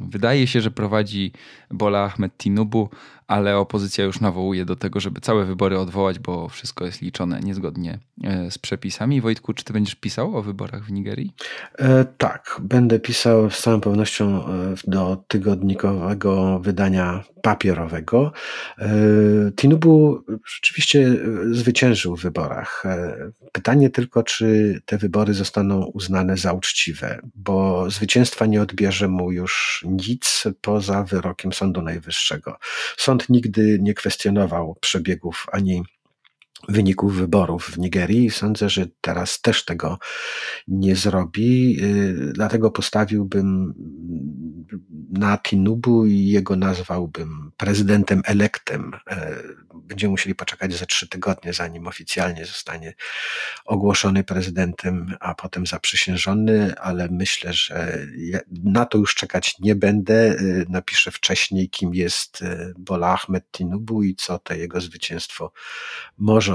[0.00, 1.32] wydaje się, że prowadzi
[1.70, 2.88] Bola Ahmed Tinubu,
[3.26, 7.98] ale opozycja już nawołuje do tego, żeby całe wybory odwołać, bo wszystko jest liczone niezgodnie
[8.24, 9.20] e, z przepisami.
[9.20, 11.32] Wojtku, czy ty będziesz pisał o wyborach w Nigerii?
[11.78, 18.32] E, tak, będę pisał z całą pewnością e, do tygodnikowego wydania papierowego.
[18.78, 18.88] E,
[19.56, 21.16] Tinubu rzeczywiście
[21.50, 22.84] zwyciężył w wyborach.
[23.52, 29.84] Pytanie tylko, czy te wybory zostaną uznane za uczciwe, bo zwycięstwa nie odbierze mu już
[29.88, 32.58] nic poza wyrokiem Sądu Najwyższego.
[32.96, 35.82] Sąd Sąd nigdy nie kwestionował przebiegów ani
[36.68, 38.30] wyników wyborów w Nigerii.
[38.30, 39.98] Sądzę, że teraz też tego
[40.68, 41.76] nie zrobi.
[41.82, 43.74] Y, dlatego postawiłbym
[45.10, 48.92] na Tinubu i jego nazwałbym prezydentem elektem.
[49.10, 49.36] E,
[49.74, 52.94] będziemy musieli poczekać za trzy tygodnie, zanim oficjalnie zostanie
[53.64, 57.98] ogłoszony prezydentem, a potem zaprzysiężony, ale myślę, że
[58.64, 60.40] na to już czekać nie będę.
[60.40, 65.52] Y, napiszę wcześniej, kim jest y, Bola Ahmed Tinubu i co to jego zwycięstwo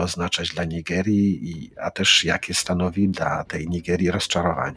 [0.02, 4.76] oznaczać dla Nigerii, a też jakie stanowi dla tej Nigerii rozczarowanie.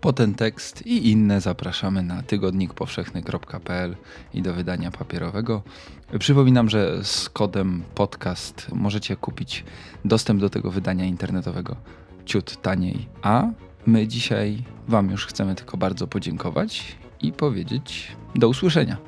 [0.00, 3.96] Po ten tekst i inne zapraszamy na tygodnikpowszechny.pl
[4.34, 5.62] i do wydania papierowego.
[6.18, 9.64] Przypominam, że z kodem podcast możecie kupić
[10.04, 11.76] dostęp do tego wydania internetowego
[12.26, 13.08] ciut taniej.
[13.22, 13.46] A
[13.86, 19.07] my dzisiaj Wam już chcemy tylko bardzo podziękować i powiedzieć do usłyszenia.